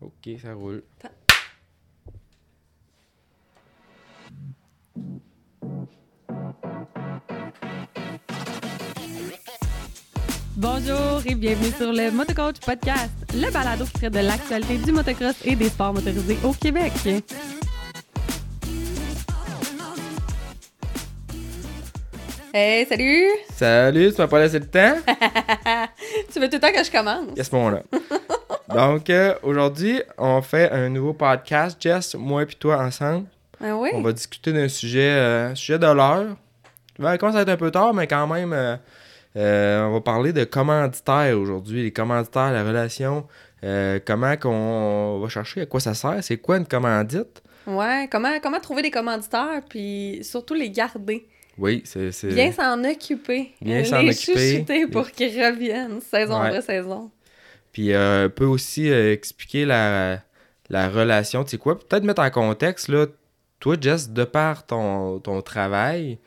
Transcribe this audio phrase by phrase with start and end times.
[0.00, 0.82] Ok, ça roule.
[10.56, 15.34] Bonjour et bienvenue sur le Motocoach Podcast, le balado qui traite de l'actualité du motocross
[15.44, 16.92] et des sports motorisés au Québec.
[22.54, 23.28] Hey, salut!
[23.54, 24.96] Salut, tu m'as pas laissé le temps?
[26.32, 27.38] tu veux tout le temps que je commence?
[27.38, 27.82] À ce moment-là.
[28.74, 33.26] Donc, euh, aujourd'hui, on fait un nouveau podcast, Jess, moi et toi ensemble.
[33.62, 33.90] Ah oui?
[33.94, 36.36] On va discuter d'un sujet, euh, sujet de l'heure.
[37.00, 38.52] Ça commence à être un peu tard, mais quand même,
[39.36, 41.82] euh, on va parler de commanditaires aujourd'hui.
[41.82, 43.26] Les commanditaires, la relation,
[44.06, 47.42] comment qu'on va chercher, à quoi ça sert, c'est quoi une commandite?
[47.66, 51.26] Ouais, comment, comment trouver des commanditaires, puis surtout les garder.
[51.58, 52.10] Oui, c'est...
[52.12, 53.50] c'est- Bien s'en occuper.
[53.60, 54.86] Bien s'en les occuper.
[54.86, 56.46] pour qu'ils reviennent, saison Ouais.
[56.46, 57.10] après saison.
[57.72, 60.18] Puis euh, peut aussi euh, expliquer la,
[60.68, 61.44] la relation.
[61.44, 61.78] Tu sais quoi?
[61.78, 63.06] Peut-être mettre en contexte, là,
[63.60, 66.18] toi, Jess, de par ton, ton travail,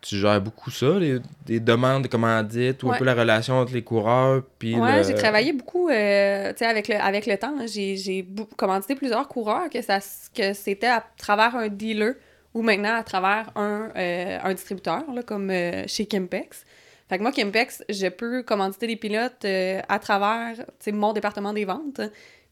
[0.00, 3.72] tu gères beaucoup ça, les, des demandes de commandites, ou un peu la relation entre
[3.74, 7.36] les coureurs, puis Ouais, le- j'ai travaillé beaucoup, euh, tu sais, avec le, avec le
[7.36, 7.54] temps.
[7.56, 7.66] là.
[7.66, 9.98] J'ai, commandité plusieurs coureurs que, ça,
[10.34, 12.14] que c'était à travers un dealer
[12.54, 16.64] ou maintenant à travers un, euh, un distributeur, là, comme euh, chez Kimpex.
[17.08, 20.54] Fait que moi, Kimpex, je peux commanditer des pilotes euh, à travers,
[20.92, 22.00] mon département des ventes.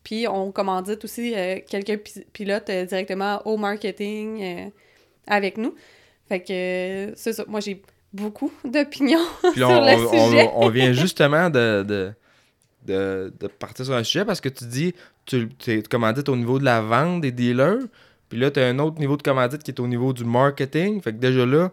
[0.02, 4.70] Puis on commandite aussi euh, quelques pi- pilotes euh, directement au marketing
[5.26, 5.74] avec nous.
[6.28, 7.44] Fait que c'est ça.
[7.48, 7.82] Moi, j'ai
[8.12, 9.18] beaucoup d'opinions
[9.54, 10.50] sur on, le on- sujet.
[10.54, 12.12] on vient justement de, de,
[12.86, 14.94] de, de partir sur un sujet parce que tu dis,
[15.26, 17.80] tu es commandite au niveau de la vente des dealers,
[18.28, 21.00] puis là, tu as un autre niveau de commandite qui est au niveau du marketing.
[21.02, 21.70] Fait que déjà là,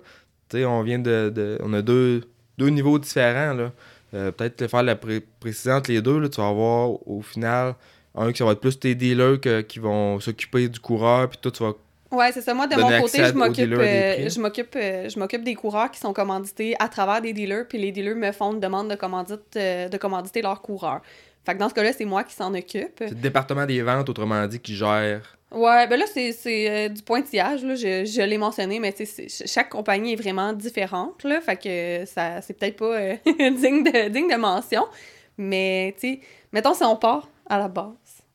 [0.50, 2.22] tu sais, on vient de, de- On a deux,
[2.58, 3.72] deux niveaux différents, là.
[4.14, 7.22] Euh, Peut-être te faire la pré- précision entre les deux, là, tu vas avoir au
[7.22, 7.74] final
[8.16, 11.40] un qui ça va être plus tes dealers que- qui vont s'occuper du coureur, puis
[11.42, 11.74] toi, tu vas
[12.16, 12.54] Ouais, c'est ça.
[12.54, 16.00] Moi, de mon côté, je m'occupe, euh, je m'occupe, euh, je m'occupe des coureurs qui
[16.00, 19.40] sont commandités à travers des dealers, puis les dealers me font une demande de commandite,
[19.56, 21.02] euh, de commanditer leurs coureurs.
[21.44, 22.98] Fait que dans ce cas-là, c'est moi qui s'en occupe.
[23.00, 25.38] C'est le département des ventes, autrement dit, qui gère.
[25.54, 27.76] Ouais, ben là, c'est, euh, du pointillage, là.
[27.76, 28.94] Je, je l'ai mentionné, mais
[29.46, 31.40] chaque compagnie est vraiment différente, là.
[31.42, 34.86] Fait que ça, c'est peut-être pas euh, digne, de, digne de mention.
[35.38, 36.20] Mais, tu sais,
[36.52, 37.94] mettons si on part à la base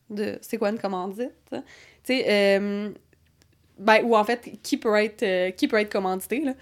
[0.09, 1.57] de c'est quoi une commandite, tu
[2.03, 2.89] sais, euh,
[3.77, 6.53] ben, ou en fait, qui peut être, qui peut être commandité, là?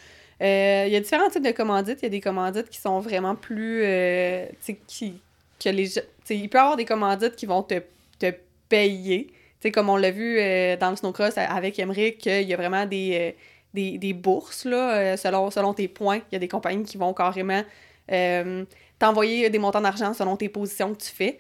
[0.88, 2.00] Il y a différents types de commandites.
[2.02, 3.82] Il y a des commandites qui sont vraiment plus.
[3.82, 5.22] tu sais, qui.
[5.60, 7.82] Que les, gens- tu sais, il peut y avoir des commandites qui vont te,
[8.20, 8.32] te
[8.70, 9.32] payer.
[9.60, 12.58] Tu sais, comme on l'a vu euh, dans le snowcross avec Emmerich, il y a
[12.58, 13.42] vraiment des, euh,
[13.74, 16.18] des, des bourses, là, euh, selon, selon tes points.
[16.32, 17.64] Il y a des compagnies qui vont carrément
[18.12, 18.66] euh,
[19.00, 21.40] t'envoyer des montants d'argent selon tes positions que tu fais.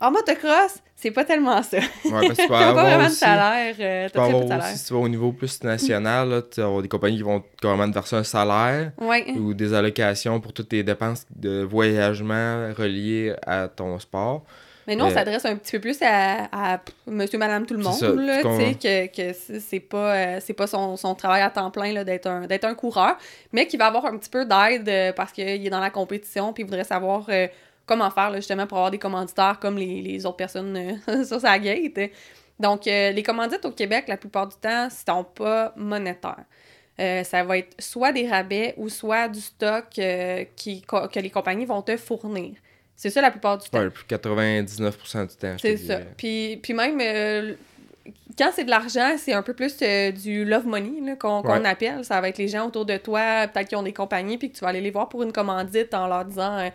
[0.00, 1.76] En motocross, c'est pas tellement ça.
[1.76, 3.74] Ouais, parce que tu peux T'as pas vraiment de salaire.
[3.78, 4.64] euh, Tu peux avoir salaire?
[4.66, 7.22] aussi, si tu vas au niveau plus national, là, tu vas avoir des compagnies qui
[7.22, 9.30] vont carrément te verser un salaire Ouais.
[9.36, 14.42] ou des allocations pour toutes tes dépenses de voyagement reliées à ton sport.
[14.86, 17.94] Mais nous, on s'adresse un petit peu plus à, à monsieur, madame, tout le monde,
[17.94, 18.42] ça, là,
[18.74, 22.26] que, que c'est- pas, euh, c'est pas son, son travail à temps plein là, d'être
[22.26, 23.16] un, d'être un coureur,
[23.52, 26.52] mais qui va avoir un petit peu d'aide euh, parce qu'il est dans la compétition
[26.52, 27.46] puis il voudrait savoir euh,
[27.86, 30.76] comment faire, là, justement, pour avoir des commanditaires comme les, les autres personnes
[31.08, 32.10] euh, sur sa gate.
[32.58, 36.44] Donc, les commandites au Québec, la plupart du temps, sont pas monétaires.
[37.00, 41.30] Euh, ça va être soit des rabais ou soit du stock euh, qui, que les
[41.30, 42.52] compagnies vont te fournir.
[43.02, 43.80] C'est ça la plupart du temps.
[43.80, 45.98] Ouais, plus 99% du temps, C'est ça.
[46.16, 47.54] Puis, puis même, euh,
[48.38, 51.66] quand c'est de l'argent, c'est un peu plus euh, du love money qu'on Ouais.
[51.66, 52.04] appelle.
[52.04, 54.54] Ça va être les gens autour de toi, peut-être qui ont des compagnies, puis que
[54.56, 56.70] tu vas aller les voir pour une commandite en leur disant euh,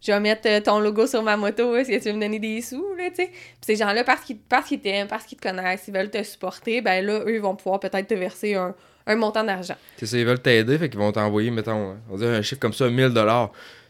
[0.00, 2.60] Je vais mettre ton logo sur ma moto, est-ce que tu veux me donner des
[2.60, 2.94] sous?
[2.96, 3.26] Là, tu sais.
[3.26, 4.38] Puis ces gens-là, parce qu'ils
[4.68, 7.80] qu'ils t'aiment, parce qu'ils te connaissent, ils veulent te supporter, ben là, eux vont pouvoir
[7.80, 8.72] peut-être te verser un,
[9.08, 9.74] un montant d'argent.
[9.96, 12.60] C'est ça, ils veulent t'aider, fait qu'ils vont t'envoyer, mettons, on va dire un chiffre
[12.60, 13.12] comme ça, 1000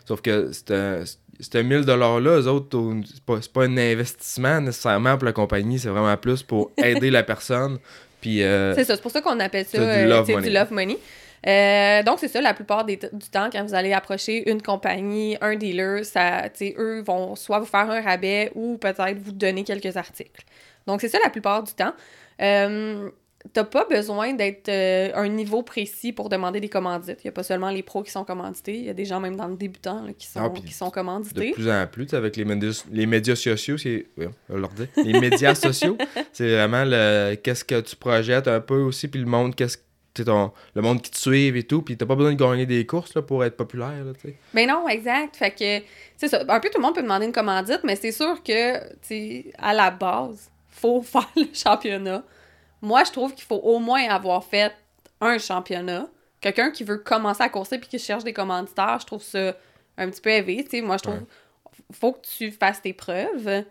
[0.06, 0.70] Sauf que c'est
[1.56, 5.78] un 1000 $-là, eux autres, au- c'est pas, pas un investissement nécessairement pour la compagnie,
[5.78, 7.78] c'est vraiment plus pour aider la personne.
[8.20, 10.48] Puis, euh, C'est ça, c'est pour ça qu'on appelle ça du euh, love money.
[10.48, 10.98] du love money.
[11.44, 15.36] Euh, donc, c'est ça, la plupart des- du temps, quand vous allez approcher une compagnie,
[15.40, 16.44] un dealer, ça,
[16.78, 20.44] eux vont soit vous faire un rabais ou peut-être vous donner quelques articles.
[20.86, 21.92] Donc, c'est ça la plupart du temps.
[22.40, 23.10] Euh,
[23.52, 27.18] T'as pas besoin d'être euh, un niveau précis pour demander des commandites.
[27.24, 29.18] Il n'y a pas seulement les pros qui sont commandités, il y a des gens
[29.18, 31.50] même dans le débutant là, qui, sont, Ah, qui sont de commandités.
[31.50, 34.06] plus en plus, avec les médias, les médias sociaux, c'est.
[34.16, 34.28] ouais.
[34.96, 35.98] Les médias sociaux,
[36.32, 39.78] c'est vraiment le qu'est-ce que tu projettes un peu aussi, puis le monde, qu'est-ce
[40.24, 42.84] ton- le monde qui te suit et tout, puis t'as pas besoin de gagner des
[42.86, 44.12] courses là, pour être populaire, là.
[44.54, 45.34] Ben non, exact.
[45.36, 45.84] Fait que,
[46.18, 46.42] c'est ça.
[46.48, 49.72] Un peu tout le monde peut demander une commandite, mais c'est sûr que, tu à
[49.74, 52.22] la base, faut faire le championnat.
[52.82, 54.72] Moi, je trouve qu'il faut au moins avoir fait
[55.20, 56.08] un championnat.
[56.40, 59.54] Quelqu'un qui veut commencer à courser puis qui cherche des commanditaires, je trouve ça
[59.96, 60.82] un petit peu élevé.
[60.82, 61.20] Moi, je trouve
[61.92, 63.64] faut que tu fasses tes preuves.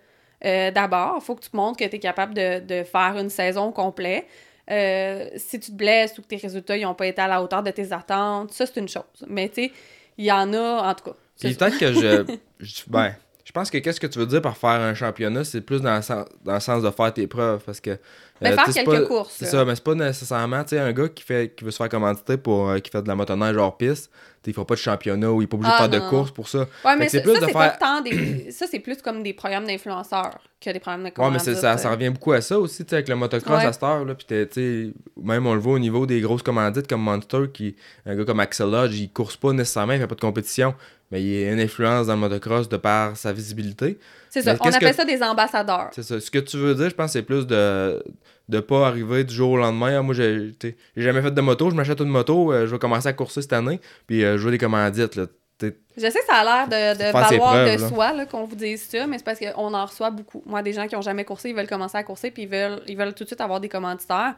[0.46, 3.30] Euh, D'abord, il faut que tu montres que tu es capable de, de, faire une
[3.30, 4.26] saison complète.
[4.70, 7.62] Euh, si tu te blesses ou que tes résultats n'ont pas été à la hauteur
[7.62, 9.04] de tes attentes, ça, c'est une chose.
[9.28, 9.72] Mais tu sais,
[10.18, 11.16] il y en a, en tout cas.
[11.42, 12.84] Peut-être que je, je.
[12.88, 13.16] Ben,
[13.52, 15.94] je pense que qu'est-ce que tu veux dire par faire un championnat, c'est plus dans
[15.94, 17.62] le, sens, dans le sens de faire tes preuves.
[17.66, 17.98] Parce que.
[18.40, 20.94] Mais euh, faire quelques pas- courses, C'est ça, mais c'est pas nécessairement, tu sais, un
[20.94, 22.70] gars qui, fait, qui veut se faire commanditer pour.
[22.70, 24.10] euh, qui fait de la motoneige hors piste,
[24.48, 26.10] il faut pas de championnat ou il est pas obligé Ah, de faire non, de
[26.10, 26.60] course pour ça.
[26.86, 28.52] Ouais, mais c'est plus ça, de faire- pas des...
[28.52, 31.76] Ça, c'est plus comme des programmes d'influenceurs que des programmes de Ouais, mais c'est- ça,
[31.92, 33.66] revient beaucoup à ça aussi, tu sais, avec le motocross Ouais.
[33.66, 34.16] à cette heure, là.
[34.16, 37.76] Puis, même on le voit au niveau des grosses commandites comme Monster, qui,
[38.06, 40.74] un gars comme Axel Lodge, il course pas nécessairement, il fait pas de compétition,
[41.12, 44.00] mais il a une influence dans le motocross de par sa visibilité.
[44.30, 45.90] C'est ça, on appelle que- ça des ambassadeurs.
[45.94, 46.20] C'est ça.
[46.20, 48.02] Ce que tu veux dire, je pense, c'est plus de
[48.50, 49.98] de pas arriver du jour au lendemain.
[50.00, 50.54] Ah, moi, j'ai
[50.98, 53.54] jamais fait de moto, je m'achète une moto, euh, je vais commencer à courser cette
[53.54, 55.26] année, puis euh, je veux des commandites, là.
[55.62, 57.88] Je sais que ça a l'air de, de valoir preuves, de là.
[57.88, 60.42] soi qu'on vous dise ça, mais c'est parce qu'on en reçoit beaucoup.
[60.46, 62.82] Moi, des gens qui ont jamais coursé, ils veulent commencer à courser, puis ils veulent,
[62.88, 64.34] ils veulent tout de suite avoir des commanditaires.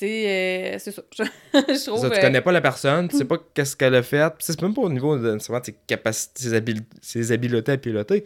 [0.00, 1.02] Tu sais, euh, c'est ça.
[1.54, 2.00] Je, trouve.
[2.00, 4.32] ça, tu euh, connais pas la personne, tu sais pas qu'est-ce qu'elle a fait.
[4.38, 8.24] C'est même pas au niveau de ses capacités, ses, habil- ses habiletés à piloter.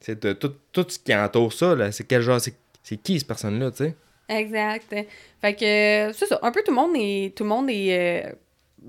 [0.00, 1.90] C'est tout, tout ce qui entoure ça, là.
[1.92, 3.94] C'est quel genre, c'est qui cette personne-là, tu sais?
[4.28, 4.94] Exact.
[5.40, 5.64] Fait que
[6.08, 6.38] euh, c'est ça.
[6.42, 8.32] Un peu tout le monde est, tout le monde est euh,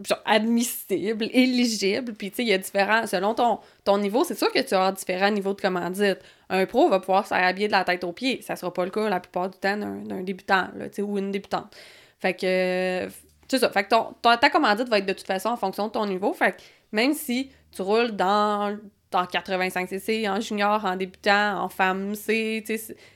[0.03, 2.13] genre admissible, éligible.
[2.15, 3.07] Puis tu sais, il y a différents.
[3.07, 6.19] Selon ton, ton niveau, c'est sûr que tu auras différents niveaux de commandite.
[6.49, 8.41] Un pro va pouvoir s'habiller de la tête aux pieds.
[8.41, 11.17] Ça sera pas le cas la plupart du temps d'un débutant, là, tu sais, ou
[11.17, 11.73] une débutante.
[12.19, 13.09] Fait que
[13.47, 13.69] c'est ça.
[13.69, 16.05] Fait que ton, ton- ta commandite va être de toute façon en fonction de ton
[16.05, 16.33] niveau.
[16.33, 18.77] Fait que même si tu roules dans,
[19.11, 22.63] dans 85cc, en junior, en débutant, en femme C,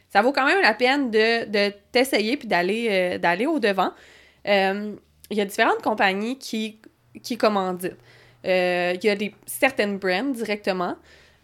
[0.10, 3.92] ça vaut quand même la peine de, de t'essayer puis d'aller euh, d'aller au devant.
[4.48, 4.96] Euh,
[5.32, 6.82] Il y a différentes compagnies qui,
[7.24, 7.98] qui commanditent.
[8.46, 10.96] Euh, Il y a des, certaines brands directement.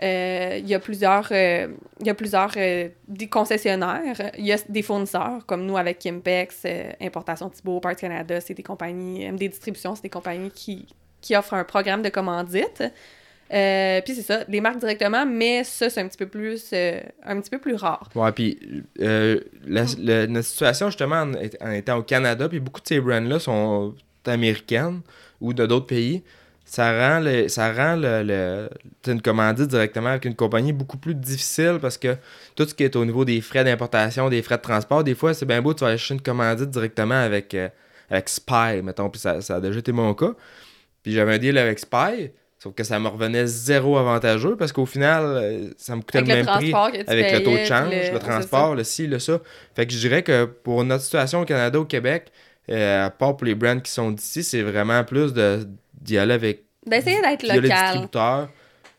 [0.03, 1.68] Euh, Il y a plusieurs, euh,
[2.01, 4.31] il y a plusieurs euh, des concessionnaires.
[4.38, 6.65] Il y a des fournisseurs, comme nous avec Kimpex,
[7.00, 10.88] Importation Thibault, Parts Canada, c'est des compagnies, MD Distribution, c'est des compagnies qui,
[11.21, 12.83] qui offrent un programme de commandite.
[13.47, 16.74] Puis c'est ça, les marques directement, mais ça, c'est un petit peu plus,
[17.24, 18.09] un petit peu plus rare.
[18.15, 18.59] Ouais, puis
[19.00, 23.94] euh, notre situation, justement, en, en étant au Canada, puis beaucoup de ces brands-là sont
[24.25, 25.01] américaines
[25.39, 26.24] ou de d'autres pays,
[26.65, 28.69] ça rend, le, ça rend le, le-
[29.12, 32.17] une commandite directement avec une compagnie beaucoup plus difficile parce que
[32.56, 35.33] tout ce qui est au niveau des frais d'importation, des frais de transport, des fois,
[35.33, 37.69] c'est bien beau, tu vas chercher une commandite directement avec, euh,
[38.09, 40.33] avec Spy, mettons, puis ça, ça a déjà été mon cas.
[41.03, 44.85] Puis j'avais un deal avec Spy, sauf que ça me revenait zéro avantageux parce qu'au
[44.85, 46.71] final, euh, ça me coûtait Avec le même prix
[47.07, 49.39] avec le taux de change, le- transport, le ci, le ça.
[49.75, 52.31] Fait que je dirais que pour notre situation au Canada, au Québec,
[52.71, 55.68] euh, à part pour les brands qui sont d'ici, c'est vraiment plus de
[56.06, 57.80] d'y aller avec D'essayer d'être via le local.
[57.84, 58.50] distributeur.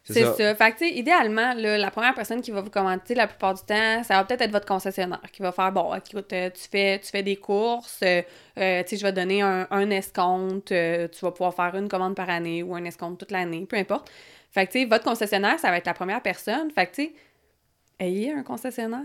[0.09, 0.55] C'est ça.
[0.55, 3.55] Fait que, tu sais, idéalement, là, la première personne qui va vous commenter la plupart
[3.55, 6.69] du temps, ça va peut-être être votre concessionnaire qui va faire bon, écoute, euh, tu
[6.71, 8.23] fais, tu fais des courses, euh,
[8.59, 11.89] euh, tu sais, je vais donner un, un escompte, euh, tu vas pouvoir faire une
[11.89, 14.09] commande par année ou un escompte toute l'année, peu importe.
[14.53, 16.71] Fait que, tu sais, votre concessionnaire, ça va être la première personne.
[16.71, 17.13] Fait que, tu sais,
[17.99, 19.01] ayez un concessionnaire.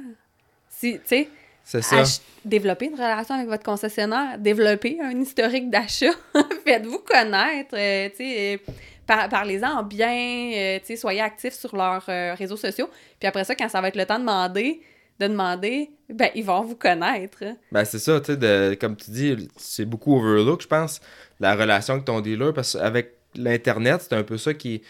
[0.69, 1.29] Si, tu sais,
[1.63, 1.99] C'est ça.
[2.01, 6.11] ach- développez une relation avec votre concessionnaire, développez un historique d'achat,
[6.65, 8.71] faites-vous connaître, euh, tu sais, euh,
[9.07, 12.03] par- parlez-en bien, euh, soyez actifs sur leurs
[12.37, 12.89] réseaux sociaux.
[13.19, 14.81] Puis après ça, quand ça va être le temps de demander,
[15.19, 17.43] de demander, ben, ils vont vous connaître.
[17.71, 20.99] Ben, c'est ça, tu sais, de- comme tu dis, c'est beaucoup overlook, je pense,
[21.39, 24.81] la relation avec ton dealer, parce qu'avec l'Internet, c'est un peu ça qui,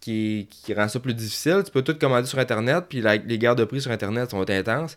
[0.00, 1.62] qui, qui rend ça plus difficile.
[1.64, 4.48] Tu peux tout commander sur Internet, puis la- les gardes de prix sur Internet sont
[4.50, 4.96] intenses.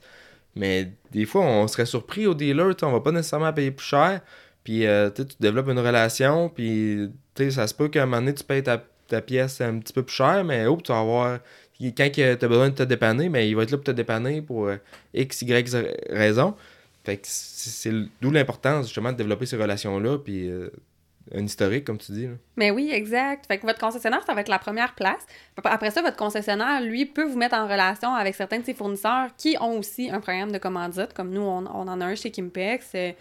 [0.55, 4.21] Mais des fois, on serait surpris au dealer, on va pas nécessairement payer plus cher.
[4.63, 7.09] Puis euh, tu développes une relation, puis
[7.49, 10.03] ça se peut qu'à un moment donné, tu payes ta, ta pièce un petit peu
[10.03, 11.39] plus cher, mais oh, tu vas avoir.
[11.81, 14.41] Quand tu as besoin de te dépanner, mais il va être là pour te dépanner
[14.41, 14.77] pour euh,
[15.13, 15.75] X, Y
[16.09, 16.55] raison.
[17.03, 20.69] Fait que c'est c'est d'où l'importance justement de développer ces relations-là, puis euh,
[21.33, 22.27] un historique, comme tu dis.
[22.55, 23.45] Mais oui, exact.
[23.47, 25.25] Fait que votre concessionnaire, ça va être la première place.
[25.63, 29.29] Après ça, votre concessionnaire, lui, peut vous mettre en relation avec certains de ses fournisseurs
[29.37, 32.31] qui ont aussi un programme de commandite, comme nous, on, on en a un chez
[32.31, 32.91] Kimpex.
[32.95, 33.11] euh,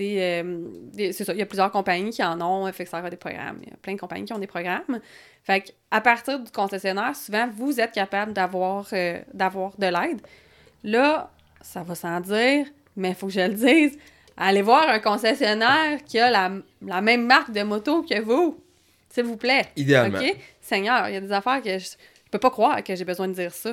[0.00, 0.68] euh,
[1.12, 3.16] c'est ça, il y a plusieurs compagnies qui en ont, fait que ça va des
[3.16, 3.58] programmes.
[3.62, 5.00] Il y a plein de compagnies qui ont des programmes.
[5.42, 10.20] Fait à partir du concessionnaire, souvent, vous êtes capable d'avoir euh, d'avoir de l'aide.
[10.84, 11.30] Là,
[11.60, 12.66] ça va sans dire,
[12.96, 13.98] mais il faut que je le dise.
[14.36, 16.50] Allez voir un concessionnaire qui a la,
[16.86, 18.58] la même marque de moto que vous.
[19.10, 19.66] S'il vous plaît.
[19.76, 20.18] Idéalement.
[20.18, 20.36] OK?
[20.60, 23.26] Seigneur, il y a des affaires que je, je peux pas croire que j'ai besoin
[23.28, 23.72] de dire ça.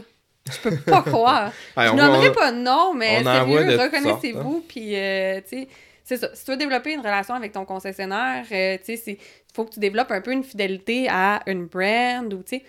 [0.51, 1.51] Je peux pas croire.
[1.77, 4.65] Hey, je on nommerai va- pas de nom, mais on sérieux, reconnaissez-vous.
[4.67, 5.67] Puis, euh, tu sais,
[6.03, 6.29] c'est ça.
[6.33, 9.17] Si tu veux développer une relation avec ton concessionnaire, euh, tu sais, il
[9.53, 12.63] faut que tu développes un peu une fidélité à une brand ou, tu sais,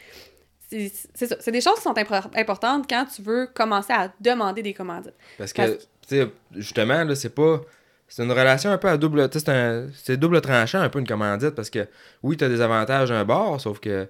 [0.70, 1.36] c'est c'est ça.
[1.40, 5.14] C'est des choses qui sont impor- importantes quand tu veux commencer à demander des commandites.
[5.38, 7.60] Parce que, Parce- tu sais, justement, là, c'est pas.
[8.08, 9.28] C'est une relation un peu à double.
[9.32, 11.86] C'est un- c'est double tranchant, un peu une commandite, parce que
[12.22, 14.08] oui, t'as des avantages d'un bord, sauf que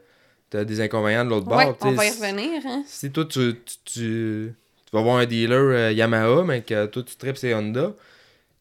[0.51, 1.59] t'as des inconvénients de l'autre bord.
[1.59, 2.63] ouais, on va y revenir.
[2.65, 2.83] Hein.
[2.87, 4.55] Si toi, tu, tu, tu,
[4.87, 7.93] tu vas voir un dealer euh, Yamaha, mais que toi, tu tripes ses Honda,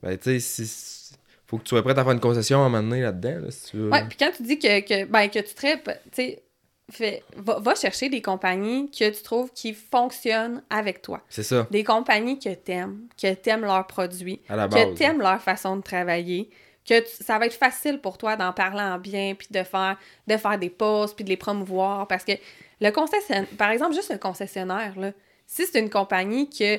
[0.03, 1.13] ben, tu sais, si-
[1.45, 3.51] faut que tu sois prêt à faire une concession à un moment donné là-dedans, là,
[3.51, 3.89] si tu veux.
[3.91, 6.43] Ouais, puis quand tu dis que, que, ben, que tu traites, tu sais,
[6.91, 11.21] fais- va, va chercher des compagnies que tu trouves qui fonctionnent avec toi.
[11.29, 15.81] C'est ça, Des compagnies que t'aimes, que t'aimes leurs produits, que t'aimes leur façon de
[15.81, 16.49] travailler,
[16.87, 19.97] que tu- ça va être facile pour toi d'en parler en bien, puis de faire,
[20.27, 22.31] de faire des posts, puis de les promouvoir, parce que
[22.79, 25.11] le concessionnaire, par exemple, juste le concessionnaire, là,
[25.45, 26.77] si c'est une compagnie que,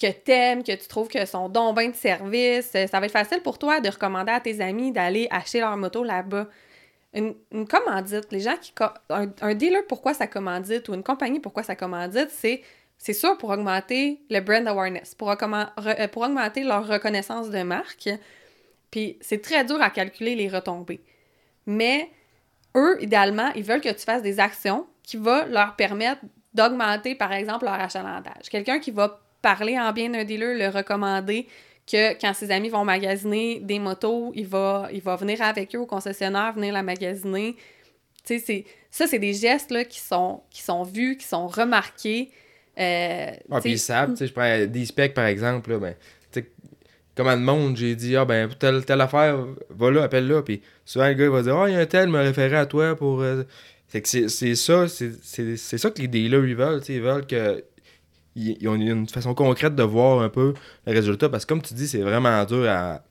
[0.00, 3.40] que t'aimes, que tu trouves que son don bain de service, ça va être facile
[3.42, 6.46] pour toi de recommander à tes amis d'aller acheter leur moto là-bas.
[7.14, 7.34] Une,
[7.68, 8.72] commandite, les gens qui...
[9.10, 12.62] Un, un dealer, pourquoi ça commandite, ou une compagnie, pourquoi ça commandite, c'est
[13.02, 18.08] c'est sûr pour augmenter le brand awareness, euh, pour augmenter leur reconnaissance de marque.
[18.92, 21.00] Puis c'est très dur à calculer les retombées.
[21.66, 22.08] Mais
[22.76, 26.20] eux, idéalement, ils veulent que tu fasses des actions qui vont leur permettre
[26.54, 28.48] d'augmenter, par exemple, leur achalandage.
[28.48, 31.48] Quelqu'un qui va parler en bien d'un dealer, le recommander,
[31.90, 35.78] que quand ses amis vont magasiner des motos, il va, il va venir avec eux
[35.80, 37.56] au concessionnaire, venir la magasiner.
[38.24, 41.48] Tu sais, c'est- ça, c'est des gestes là, qui, sont, qui sont vus, qui sont
[41.48, 42.30] remarqués.
[42.78, 45.94] Euh, Ah, puis ils savent, tu sais, je prends des specs par exemple, là, ben,
[46.30, 46.46] sais,
[47.16, 49.38] comment de monde, j'ai dit, ah ben, telle, telle affaire,
[49.70, 51.80] va là, appelle là, puis souvent le gars il va dire, ah, il y a
[51.80, 53.20] un tel, me référer à toi pour.
[53.22, 53.42] euh,
[53.88, 57.26] C'est que c'est ça, c'est ça que les dealers ils veulent, tu sais, ils veulent
[57.26, 57.62] que.
[58.34, 60.54] Ils, ils ont une façon concrète de voir un peu
[60.86, 63.02] le résultat, parce que comme tu dis, c'est vraiment dur à,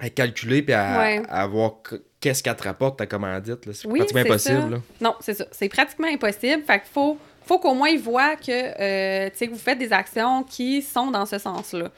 [0.00, 1.22] à calculer puis à, Ouais.
[1.28, 3.72] à voir que- qu'est-ce qu'elle te rapporte ta commandite.
[3.72, 4.70] C'est Oui, pratiquement impossible.
[4.70, 4.76] là.
[5.00, 5.46] Non, c'est ça.
[5.52, 6.62] C'est pratiquement impossible.
[6.64, 10.42] Fait qu'il faut, faut qu'au moins ils voient que, euh, que vous faites des actions
[10.42, 11.90] qui sont dans ce sens-là.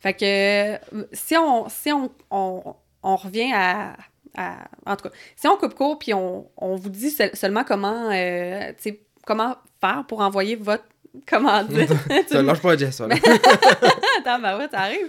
[0.00, 0.78] Fait que euh,
[1.12, 3.96] si on, si on, on, on revient à,
[4.36, 7.64] à- En tout cas, si on coupe court puis on, on vous dit seul- seulement
[7.64, 8.72] comment, euh,
[9.26, 10.84] comment faire pour envoyer votre
[11.28, 11.90] commandite.
[12.28, 13.16] Ça lâche pas Jess, ça, là.
[14.18, 15.08] Attends, bah ouais, ça arrive.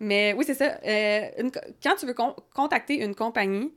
[0.00, 0.78] Mais oui, c'est ça.
[0.84, 1.50] Euh, une
[1.82, 3.72] quand tu veux con- contacter une compagnie,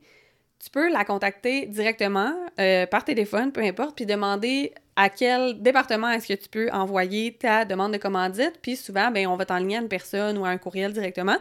[0.62, 6.10] tu peux la contacter directement euh, par téléphone, peu importe, puis demander à quel département
[6.10, 8.58] est-ce que tu peux envoyer ta demande de commandite.
[8.60, 11.36] Puis souvent, ben, on va t'enligner à une personne ou à un courriel directement.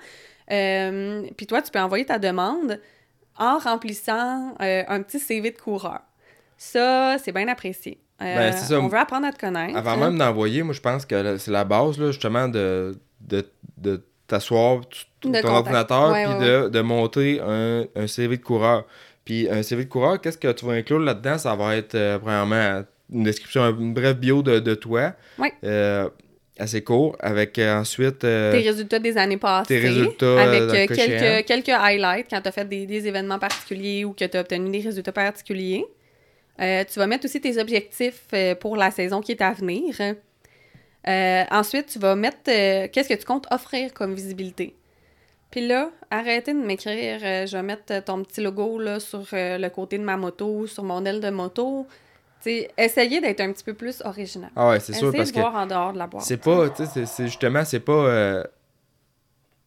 [0.51, 2.79] Euh, puis toi, tu peux envoyer ta demande
[3.37, 6.01] en remplissant un petit CV de coureur.
[6.57, 7.99] Ça, c'est bien apprécié.
[8.21, 8.79] Euh, Ben, c'est ça.
[8.79, 9.77] On veut apprendre à te connaître.
[9.77, 13.45] Avant même d'envoyer, moi, je pense que c'est la base, là, justement, de, de,
[13.77, 15.45] de t'asseoir sur De ton contact.
[15.53, 18.85] ordinateur Ouais, puis ouais, de, de monter un, un CV de coureur.
[19.23, 21.37] Puis un CV de coureur, qu'est-ce que tu vas inclure là-dedans?
[21.37, 22.83] Ça va être, euh, premièrement,
[23.13, 25.13] une description, une brève bio de, de toi.
[25.63, 26.09] Euh,
[26.59, 27.15] assez court.
[27.19, 28.23] Avec euh, ensuite...
[28.23, 29.67] euh, tes résultats des années passées.
[29.67, 33.37] tes résultats, euh, Avec euh, quelques, quelques highlights quand tu as fait des, des événements
[33.37, 35.85] particuliers ou que tu as obtenu des résultats particuliers.
[36.59, 39.95] Euh, tu vas mettre aussi tes objectifs euh, pour la saison qui est à venir.
[41.07, 44.75] Euh, ensuite, tu vas mettre qu'est-ce que tu comptes offrir comme visibilité.
[45.51, 49.97] Puis là, arrêtez de m'écrire, je vais mettre ton petit logo là, sur le côté
[49.97, 51.85] de ma moto, sur mon aile de moto.
[52.41, 54.51] Tu sais, essayez d'être un petit peu plus original.
[54.55, 56.23] Ah ouais, c'est sûr, parce de que voir en dehors de la boîte.
[56.23, 57.93] c'est pas, tu sais, c'est justement, c'est pas...
[57.93, 58.43] euh,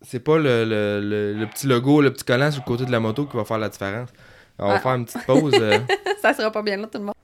[0.03, 2.93] c'est pas le, le, le, le petit logo, le petit collant sur le côté de
[2.93, 4.09] la moto qui va faire la différence.
[4.61, 4.81] On va Ah.
[4.81, 5.55] faire une petite pause.
[5.61, 5.79] euh,
[6.23, 7.15] Ça sera pas bien là, tout le monde.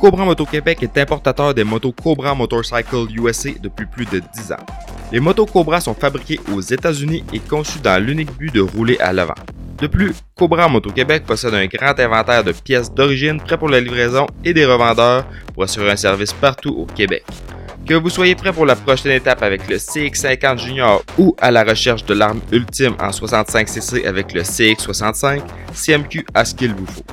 [0.00, 4.66] Cobra Moto Québec est importateur des motos Cobra Motorcycle USA depuis plus de 10 ans.
[5.12, 9.12] Les motos Cobra sont fabriquées aux États-Unis et conçues dans l'unique but de rouler à
[9.12, 9.34] l'avant.
[9.78, 13.80] De plus, Cobra Moto Québec possède un grand inventaire de pièces d'origine prêts pour la
[13.80, 15.24] livraison et des revendeurs
[15.54, 17.24] pour assurer un service partout au Québec.
[17.86, 21.62] Que vous soyez prêt pour la prochaine étape avec le CX50 Junior ou à la
[21.62, 25.40] recherche de l'arme ultime en 65cc avec le CX65,
[25.72, 27.04] CMQ a ce qu'il vous faut.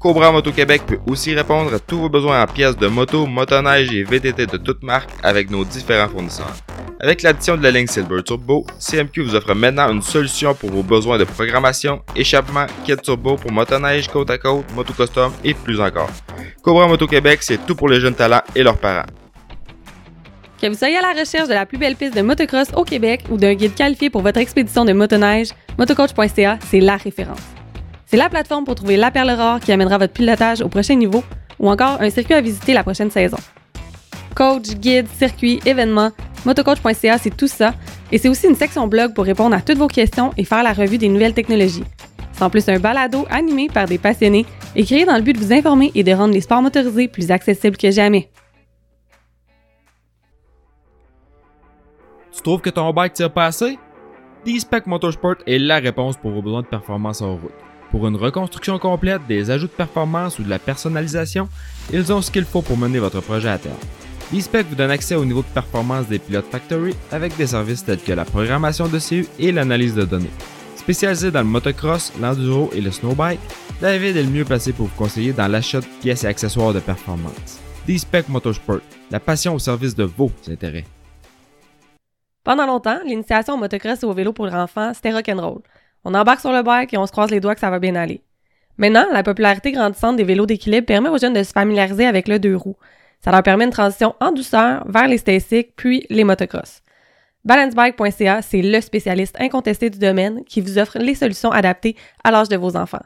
[0.00, 3.92] Cobra Moto Québec peut aussi répondre à tous vos besoins en pièces de moto, motoneige
[3.92, 6.56] et VTT de toutes marques avec nos différents fournisseurs.
[6.98, 10.82] Avec l'addition de la ligne Silver Turbo, CMQ vous offre maintenant une solution pour vos
[10.82, 15.80] besoins de programmation, échappement, kit turbo pour motoneige, côte à côte, moto custom et plus
[15.80, 16.10] encore.
[16.62, 19.06] Cobra Moto Québec, c'est tout pour les jeunes talents et leurs parents.
[20.60, 23.24] Que vous soyez à la recherche de la plus belle piste de motocross au Québec
[23.30, 25.48] ou d'un guide qualifié pour votre expédition de motoneige,
[25.78, 27.40] motocoach.ca, c'est la référence.
[28.06, 31.22] C'est la plateforme pour trouver la perle rare qui amènera votre pilotage au prochain niveau
[31.58, 33.36] ou encore un circuit à visiter la prochaine saison.
[34.34, 36.12] coach, guide, circuit, événements.
[36.44, 37.74] Motocoach.ca, c'est tout ça.
[38.12, 40.72] Et c'est aussi une section blog pour répondre à toutes vos questions et faire la
[40.72, 41.84] revue des nouvelles technologies.
[42.32, 45.38] C'est en plus un balado animé par des passionnés et créé dans le but de
[45.38, 48.28] vous informer et de rendre les sports motorisés plus accessibles que jamais.
[52.46, 53.76] Trouves que ton bike tire pas assez?
[54.44, 57.50] D-Spec Motorsport est la réponse pour vos besoins de performance en route.
[57.90, 61.48] Pour une reconstruction complète, des ajouts de performance ou de la personnalisation,
[61.92, 63.74] ils ont ce qu'il faut pour mener votre projet à terme.
[64.30, 68.00] D-Spec vous donne accès au niveau de performance des pilotes Factory avec des services tels
[68.00, 70.30] que la programmation de CU et l'analyse de données.
[70.76, 73.40] Spécialisé dans le motocross, l'enduro et le snowbike,
[73.80, 76.78] David est le mieux placé pour vous conseiller dans l'achat de pièces et accessoires de
[76.78, 77.58] performance.
[77.88, 80.84] D-Spec Motorsport, la passion au service de vos intérêts.
[82.46, 85.62] Pendant longtemps, l'initiation au motocross et au vélo pour enfants, c'était rock'n'roll.
[86.04, 87.96] On embarque sur le bike et on se croise les doigts que ça va bien
[87.96, 88.22] aller.
[88.78, 92.38] Maintenant, la popularité grandissante des vélos d'équilibre permet aux jeunes de se familiariser avec le
[92.38, 92.76] deux roues.
[93.24, 96.82] Ça leur permet une transition en douceur vers les stasics puis les motocross.
[97.44, 102.48] Balancebike.ca, c'est le spécialiste incontesté du domaine qui vous offre les solutions adaptées à l'âge
[102.48, 103.02] de vos enfants.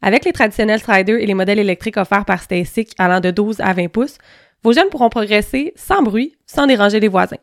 [0.00, 3.74] Avec les traditionnels Striders et les modèles électriques offerts par Stasic allant de 12 à
[3.74, 4.16] 20 pouces,
[4.62, 7.36] vos jeunes pourront progresser sans bruit, sans déranger les voisins.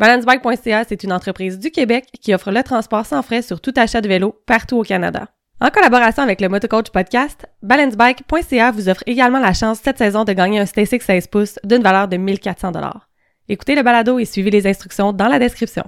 [0.00, 4.00] Balancebike.ca, c'est une entreprise du Québec qui offre le transport sans frais sur tout achat
[4.00, 5.28] de vélo partout au Canada.
[5.60, 10.32] En collaboration avec le Motocoach Podcast, balancebike.ca vous offre également la chance cette saison de
[10.32, 12.72] gagner un Stasic 16 pouces d'une valeur de 1400
[13.50, 15.84] Écoutez le balado et suivez les instructions dans la description.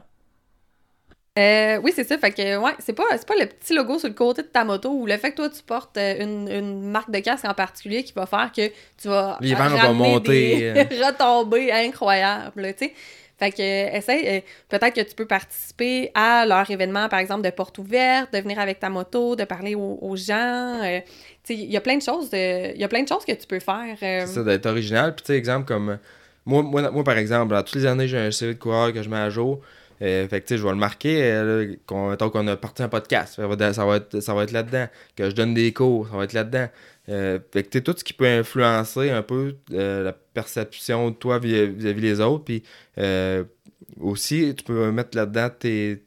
[1.39, 2.19] Euh, oui, c'est ça.
[2.19, 4.91] Fait que, ouais, c'est pas, pas le petit logo sur le côté de ta moto
[4.91, 8.05] ou le fait que toi, tu portes euh, une, une marque de casque en particulier
[8.05, 8.69] qui va faire que
[9.01, 9.39] tu vas.
[9.41, 10.73] Les vents vont monter.
[10.75, 12.95] Des retombées incroyables, tu sais.
[13.43, 17.43] Fait que, euh, essaye, euh, peut-être que tu peux participer à leur événement, par exemple,
[17.43, 20.81] de porte ouverte, de venir avec ta moto, de parler aux, gens.
[20.85, 21.01] Euh,
[21.49, 23.59] il y a plein de choses, il y a plein de choses que tu peux
[23.59, 23.97] faire.
[23.99, 25.13] C'est ça, d'être original.
[25.17, 25.99] Puis, tu sais, exemple, comme
[26.47, 29.09] moi, moi, moi, par exemple, toutes les années, j'ai un CV de coureur que je
[29.09, 29.61] mets à jour.
[30.03, 33.35] Fait que, tu sais, je vais le marquer, qu'on, qu'on a parti un podcast.
[33.37, 34.89] Ça va, ça va être, ça va être là-dedans.
[35.17, 36.69] Que je donne des cours, ça va être là-dedans.
[37.07, 42.21] fait que, tout ce qui peut influencer un peu la perception de toi vis-à-vis des
[42.21, 42.45] autres.
[42.45, 42.63] Puis
[42.99, 43.45] euh,
[44.01, 45.49] aussi, tu peux mettre là-dedans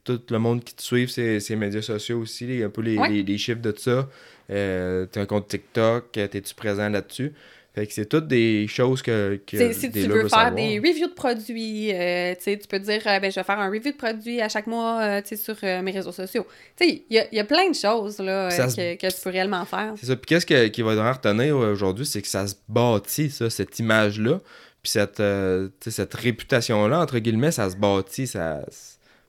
[0.03, 3.73] tout le monde qui te suit, ces, médias sociaux aussi, un peu les, chiffres de
[3.77, 4.09] ça.
[4.51, 7.33] Euh, tu as un compte TikTok, es-tu présent là-dessus?
[7.75, 9.39] Fait que c'est toutes des choses que.
[9.45, 13.35] que si tu veux faire des reviews de produits, euh, tu peux dire ben, je
[13.35, 16.47] vais faire un review de produits à chaque mois sur mes réseaux sociaux.
[16.79, 19.93] Il y a, y a, plein de choses là, que, que, tu peux réellement faire.
[19.97, 20.15] C'est ça.
[20.15, 23.77] Puis qu'est-ce que, qui va devoir retenir aujourd'hui, c'est que ça se bâtit, ça, cette
[23.79, 24.39] image-là.
[24.81, 28.61] Puis cette, euh, cette réputation-là, entre guillemets, ça se bâtit, ça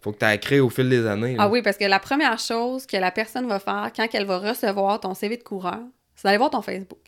[0.07, 1.35] faut que tu aies créé au fil des années.
[1.37, 4.39] Ah oui, parce que la première chose que la personne va faire quand elle va
[4.39, 5.81] recevoir ton CV de coureur,
[6.15, 7.01] c'est d'aller voir ton Facebook.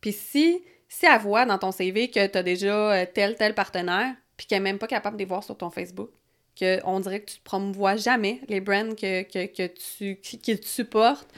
[0.00, 3.54] Puis si, si elle voit dans ton CV que tu as déjà euh, tel, tel
[3.54, 6.10] partenaire, puis qu'elle n'est même pas capable de les voir sur ton Facebook,
[6.58, 11.28] qu'on dirait que tu ne promouvois jamais les brands que, que, tu, que tu supportes,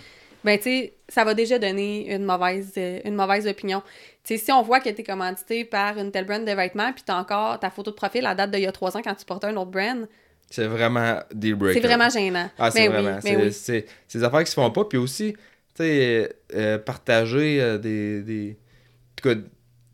[0.44, 3.82] ben tu sais, ça va déjà donner une mauvaise, euh, une mauvaise opinion.
[4.22, 6.92] Tu sais, si on voit que tu es commandité par une telle brand de vêtements,
[6.92, 9.02] puis tu as encore ta photo de profil à date d'il y a trois ans
[9.02, 10.06] quand tu portais un autre brand.
[10.50, 11.80] C'est vraiment deal breaker.
[11.80, 12.48] C'est vraiment gênant.
[12.58, 13.18] Ah, c'est vraiment.
[13.20, 14.84] c'est des affaires qui se font pas.
[14.84, 15.36] Puis aussi,
[15.84, 18.50] sais, euh, partager euh, des, des.
[18.52, 19.40] En tout cas,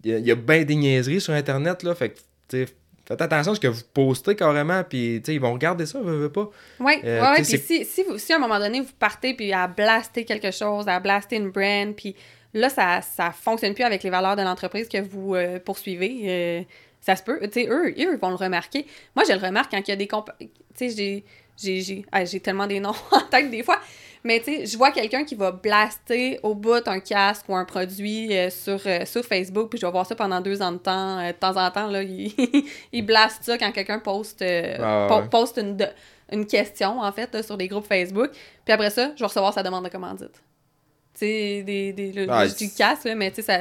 [0.05, 1.95] il y, a bien des niaiseries sur Internet, là.
[1.95, 2.19] Fait que,
[2.49, 2.67] tu sais,
[3.07, 6.49] Faites attention à ce que vous postez carrément, puis ils vont regarder ça, vous pas.
[6.81, 9.67] Oui, euh, ouais, puis si, si, si, à un moment donné, vous partez puis à
[9.67, 12.17] blaster quelque chose, à blaster une brand, puis
[12.55, 16.63] là, ça ne fonctionne plus avec les valeurs de l'entreprise que vous euh, poursuivez, euh,
[17.03, 17.39] ça se peut.
[17.43, 18.87] Tu sais, eux, eux vont le remarquer.
[19.15, 20.09] Moi, je le remarque quand il y a des...
[20.09, 21.25] Tu sais, j'ai
[22.13, 23.79] ah, tellement des noms en tête des fois,
[24.25, 27.67] mais tu sais, je vois quelqu'un qui va blaster au bout un casque ou un
[27.67, 30.79] produit euh, sur, euh, sur Facebook, puis je vais voir ça pendant deux ans de
[30.79, 31.19] temps.
[31.19, 32.33] Euh, de temps en temps, là, il,
[32.93, 35.77] il blaste ça quand quelqu'un poste, ah, poste une,
[36.33, 38.31] une question, en fait, sur des groupes Facebook.
[38.65, 40.43] Puis après ça, je vais recevoir sa demande de commandite.
[41.13, 43.59] Tu sais, des, des, ah, du casque, mais tu sais, ça...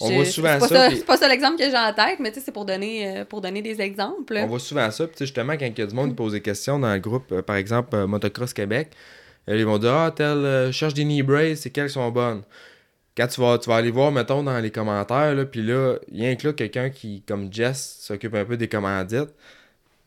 [0.00, 0.68] On voit souvent ça.
[0.68, 3.62] ça C'est pas ça l'exemple que j'ai en tête, mais c'est pour donner, pour donner
[3.62, 4.36] des exemples.
[4.38, 5.06] On voit souvent ça.
[5.06, 7.40] Puis justement, quand il y a du monde qui pose des questions dans le groupe,
[7.42, 8.90] par exemple, Motocross Québec,
[9.48, 12.42] ils vont dire Ah, tel, euh, cherche des knee braces, c'est quelles sont bonnes?
[13.16, 16.22] Quand tu vas, tu vas aller voir, mettons, dans les commentaires, là, puis là, il
[16.22, 19.34] y a là quelqu'un qui, comme Jess, s'occupe un peu des commandites.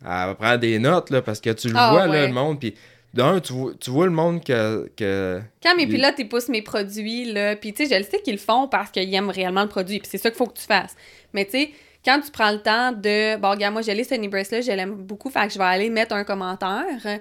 [0.02, 2.60] Elle va prendre des notes, là, parce que tu le ah, vois, là, le monde,
[2.60, 2.74] puis
[3.15, 4.89] d'un, tu, tu, vois le monde que.
[4.95, 8.21] que Quand mes pilotes, ils poussent mes produits, là, puis tu sais, je le sais
[8.21, 10.60] qu'ils le font parce qu'ils aiment réellement le produit, puis c'est ça qu'il faut que
[10.60, 10.95] tu fasses.
[11.34, 11.71] Mais tu sais,
[12.04, 13.38] quand tu prends le temps de.
[13.38, 15.89] Bon, regarde, moi, j'ai ce knee brace-là, je l'aime beaucoup, fait que je vais aller
[15.89, 17.19] mettre un commentaire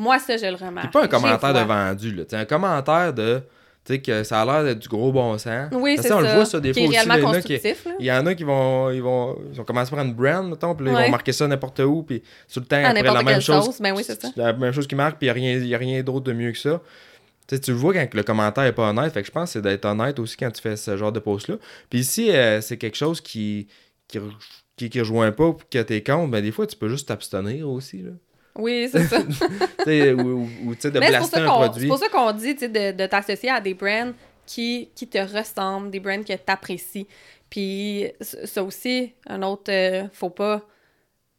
[0.00, 0.86] moi, ça, je le remarque.
[0.86, 2.22] C'est pas un commentaire de vendu, là.
[2.26, 3.42] C'est un commentaire de.
[3.90, 5.68] Tu sais, que ça a l'air d'être du gros bon sens.
[5.72, 6.16] Oui, c'est ça.
[6.16, 7.84] on le voit, ça, des fois aussi, il y en a qui- constructif.
[7.86, 7.92] là.
[7.98, 10.74] Il y en a qui vont, ils vont, ils vont commencer par une brand, mettons,
[10.74, 12.22] puis là, ils vont marquer ça n'importe où, puis
[12.52, 13.64] tout le temps, après, la même chose.
[13.64, 13.80] sauce.
[13.80, 14.28] Ben oui, c'est ça.
[14.36, 16.32] La même chose qui marque, puis il n'y a rien, y a rien d'autre de
[16.32, 16.80] mieux que ça.
[17.48, 19.62] Tu le vois quand le commentaire est pas honnête, fait que je pense que c'est
[19.62, 21.56] d'être honnête aussi quand tu fais ce genre de post-là.
[21.88, 23.66] Puis ici, euh, c'est quelque chose qui,
[24.06, 24.20] qui,
[24.76, 27.68] qui, qui rejoint pas, puis que t'es contre, ben des fois, tu peux juste t'abstenir
[27.68, 28.10] aussi, là.
[28.56, 29.18] Oui, c'est ça.
[29.20, 31.88] ou, ou- de Mais blaster un qu'on- c'est produit.
[31.88, 34.12] pour ça qu'on dit de, de t'associer à des brands
[34.46, 37.06] qui, qui te ressemblent, des brands que tu apprécies.
[37.48, 40.62] Puis ça ça aussi, un autre euh, faut pas.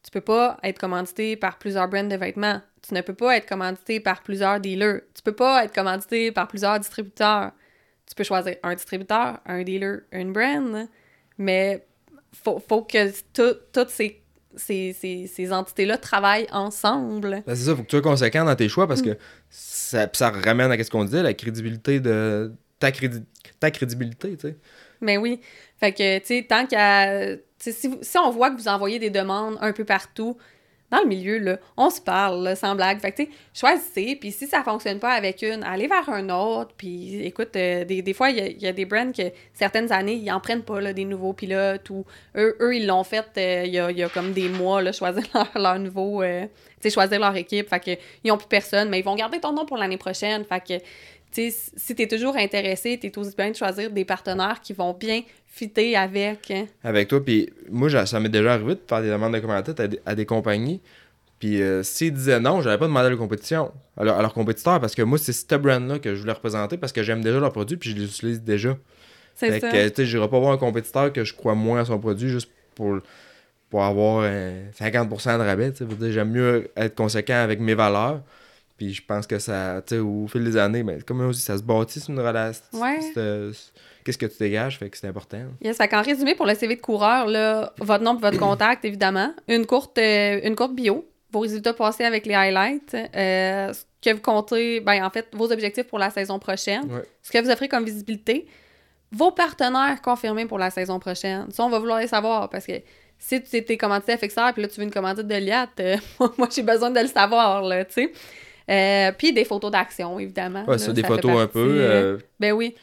[0.04, 2.60] Tu peux pas être commandité par plusieurs brands de vêtements.
[2.82, 5.02] Tu ne peux pas être commandité par plusieurs dealers.
[5.14, 7.52] Tu peux pas être commandité par plusieurs distributeurs.
[8.08, 10.88] Tu peux choisir un distributeur, un dealer, une brand,
[11.38, 11.86] mais
[12.34, 14.21] faut, faut que tout- toutes ces,
[14.56, 17.44] ces, ces, ces entités-là travaillent ensemble.
[17.46, 18.88] Ben, c'est ça, faut que tu sois conséquent dans tes choix Mm.
[18.88, 19.18] parce que
[19.50, 22.54] ça, puis ça ramène à ce qu'on disait, la crédibilité de.
[22.80, 23.24] Ta, crédi-
[23.60, 24.58] ta crédibilité, tu sais.
[25.02, 25.40] Mais oui.
[25.80, 27.36] Fait que, tu sais, tant qu'à.
[27.60, 30.38] Si, si on voit que vous envoyez des demandes un peu partout,
[30.92, 33.00] dans le milieu, là, on se parle, sans blague.
[33.00, 36.30] Fait que, tu sais, choisissez, puis si ça fonctionne pas avec une, allez vers un
[36.30, 36.74] autre.
[36.78, 39.24] Puis, écoute, euh, des, des fois, il y a, des brands que
[39.54, 43.06] certaines années, ils en prennent pas, là, des nouveaux pilotes, ou eux, eux ils l'ont
[43.06, 45.24] fait euh, il y, y a comme des mois, là, choisir
[45.56, 46.22] leur, nouveau.
[46.22, 46.50] euh, tu
[46.82, 47.70] sais, choisir leur équipe.
[47.70, 50.44] Fait que, ils ont plus personne, mais ils vont garder ton nom pour l'année prochaine.
[50.44, 50.84] Fait que,
[51.52, 55.22] sais, si t'es toujours intéressé, t'es aussi bien de choisir des partenaires qui vont bien
[55.48, 56.50] fitter avec.
[56.52, 56.66] hein.
[56.84, 57.24] avec toi.
[57.24, 60.16] Puis moi, ça m'est déjà arrivé de faire des demandes de commentaires à des, à
[60.16, 60.82] des compagnies.
[61.40, 64.80] Puis euh, s'ils disaient non, j'avais pas demandé à compétition, à, leur- à leurs compétiteurs,
[64.80, 67.52] parce que moi, c'est ce brand-là que je voulais représenter parce que j'aime déjà leurs
[67.52, 68.78] produits puis je les utilise déjà.
[69.36, 69.72] C'est Fait ça.
[69.72, 72.30] que, tu sais, j'irai pas voir un compétiteur que je crois moins à son produit
[72.30, 73.00] juste pour,
[73.72, 75.72] pour avoir euh, 50% de rabais.
[75.72, 76.12] tu sais.
[76.12, 78.22] J'aime mieux être conséquent avec mes valeurs.
[78.82, 81.56] Puis je pense que ça, tu sais, au fil des années, ben, comme aussi, ça
[81.56, 82.64] se bâtit sur une relation.
[82.74, 82.98] Ouais.
[83.16, 83.54] Euh,
[84.04, 85.38] Qu'est-ce que tu dégages, fait que c'est important.
[85.62, 88.84] Yes, fait qu'en résumé, pour le CV de coureur, là, votre nom et votre contact,
[88.84, 89.36] évidemment.
[89.48, 91.08] Une courte, euh, une courte bio.
[91.32, 92.96] Vos résultats passés avec les highlights.
[92.96, 96.92] euh, ce que vous comptez, ben, en fait, vos objectifs pour la saison prochaine.
[96.92, 97.04] Ouais.
[97.22, 98.48] Ce que vous offrez comme visibilité.
[99.12, 101.46] Vos partenaires confirmés pour la saison prochaine.
[101.52, 102.82] Ça, on va vouloir les savoir parce que
[103.20, 105.98] si tu étais commandité à Fixer puis là, tu veux une commandite de Liat, euh,
[106.40, 108.12] moi, j'ai besoin de le savoir, là, tu sais.
[108.72, 110.62] Euh, puis des photos d'action, évidemment.
[110.66, 111.60] Ouais, là, c'est des ça photos un peu.
[111.60, 112.76] euh, euh, Ben oui.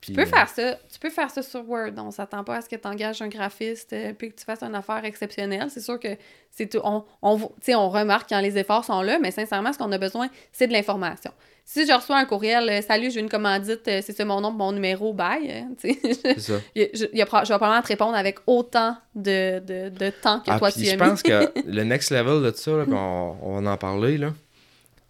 [0.00, 0.74] puis, Tu peux euh, faire ça.
[0.92, 1.92] Tu peux faire ça sur Word.
[1.96, 4.74] On s'attend pas à ce que tu engages un graphiste puis que tu fasses une
[4.74, 5.68] affaire exceptionnelle.
[5.70, 6.08] C'est sûr que
[6.50, 6.80] c'est tout.
[6.84, 10.28] On, on, on remarque quand les efforts sont là, mais sincèrement, ce qu'on a besoin,
[10.52, 11.30] c'est de l'information.
[11.64, 15.12] Si je reçois un courriel, salut, j'ai une commandite, c'est ça mon nom, mon numéro,
[15.14, 15.64] bye.
[15.78, 16.54] sais, C'est ça.
[16.74, 20.58] je, je- je vais probablement te répondre avec autant de, de, de temps que Ah,
[20.58, 21.30] toi tu je as pense mis.
[21.30, 24.32] que le next level de ça, là, on, on va en parler, là.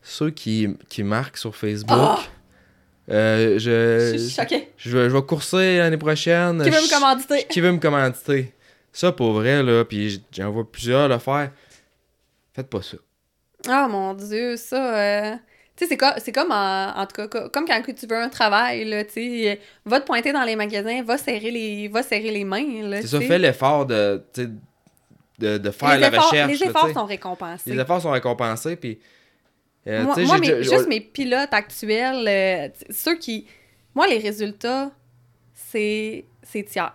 [0.02, 1.90] Ceux qui, qui marquent sur Facebook.
[1.98, 2.18] Ah!
[3.10, 6.62] euh, je suis je, je, vais, je vais courser l'année prochaine.
[6.62, 7.44] Qui veut me commanditer?
[7.48, 8.54] Qui veut me commanditer?
[8.92, 11.50] Ça, pour vrai, là, puis j'en vois plusieurs le faire.
[12.54, 12.96] Faites pas ça.
[13.68, 14.96] Ah mon Dieu, ça.
[14.98, 15.36] euh,
[15.76, 18.16] Tu sais, c'est co- c'est comme, en, en tout cas, co- comme quand tu veux
[18.16, 22.02] un travail, là, tu sais, va te pointer dans les magasins, va serrer les, va
[22.02, 24.22] serrer les mains, là, C'est ça, fais l'effort de,
[25.38, 26.58] de, de faire les la efforts, recherche.
[26.58, 27.70] Les efforts sont récompensés.
[27.72, 28.98] Les efforts sont récompensés, puis...
[29.90, 33.46] euh, moi, déjà- juste mes pilotes actuels, euh, ceux qui...
[33.94, 34.90] Moi, les résultats,
[35.54, 36.92] c'est c'est tiers.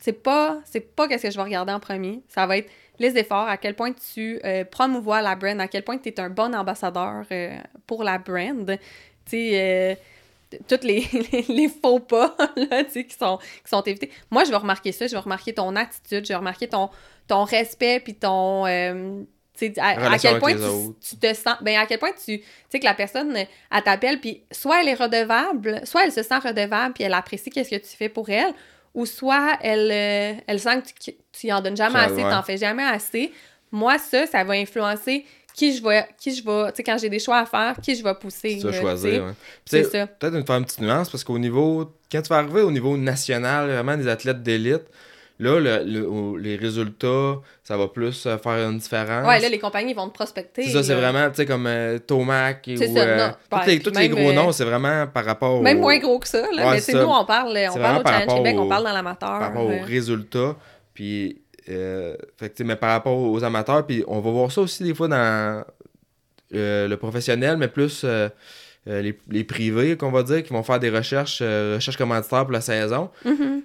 [0.00, 2.22] C'est pas, c'est pas qu'est-ce que je vais regarder en premier.
[2.28, 5.82] Ça va être les efforts, à quel point tu euh, promouvois la brand, à quel
[5.82, 8.66] point tu es un bon ambassadeur euh, pour la brand.
[9.24, 9.98] Tu sais,
[10.68, 11.00] toutes les,
[11.32, 14.10] les, les faux pas là, tu sais, qui, sont, qui sont évités.
[14.30, 16.90] Moi, je vais remarquer ça, je vais remarquer ton attitude, je vais remarquer ton,
[17.26, 18.66] ton respect, puis ton...
[18.66, 19.22] euh,
[19.78, 21.56] à, quel point tu, tu te sens...
[21.62, 22.38] Ben, à quel point tu...
[22.38, 26.22] Tu sais, que la personne, elle t'appelle, puis soit elle est redevable, soit elle se
[26.22, 28.52] sent redevable, puis elle apprécie qu'est-ce que tu fais pour elle,
[28.94, 32.24] ou soit elle, euh, elle sent que tu, tu y en donnes jamais Ça, assez,
[32.24, 32.30] ouais.
[32.30, 33.32] t'en fais jamais assez.
[33.72, 36.06] Moi, ça, ça va influencer qui je vais...
[36.18, 36.70] Qui je vais...
[36.72, 38.60] Tu sais, quand j'ai des choix à faire, qui je vais pousser.
[38.60, 39.12] Ça, là, choisir.
[39.12, 39.32] tu ouais.
[39.64, 40.06] C'est tu ça.
[40.06, 41.92] Peut-être une, faire une petite nuance, parce qu'au niveau...
[42.12, 44.84] Quand tu vas arriver au niveau national, vraiment des athlètes d'élite,
[45.38, 49.26] là, le- le- les résultats, ça va plus euh, faire une différence.
[49.28, 50.62] Ouais, là, les compagnies vont te prospecter.
[50.64, 53.90] C'est ça, c'est vraiment, tu sais, comme euh, Tomac ou, ça, euh, tous les, tous
[54.08, 56.66] gros euh, noms, c'est vraiment par rapport Même au- moins gros que ça, là.
[56.66, 58.84] Ouais, mais c'est nous, on parle, on parle au par Challenge Québec, au- on parle
[58.84, 59.28] dans l'amateur.
[59.28, 60.56] par rapport aux résultats.
[60.94, 64.94] Puis, fait que, mais par rapport aux amateurs, puis on va voir ça aussi des
[64.94, 65.64] fois dans
[66.54, 68.04] euh, le professionnel, mais plus
[68.86, 72.52] les, les privés, qu'on va dire, qui vont faire des recherches, euh, recherches commanditaires pour
[72.52, 73.10] la saison.
[73.24, 73.62] Mhm.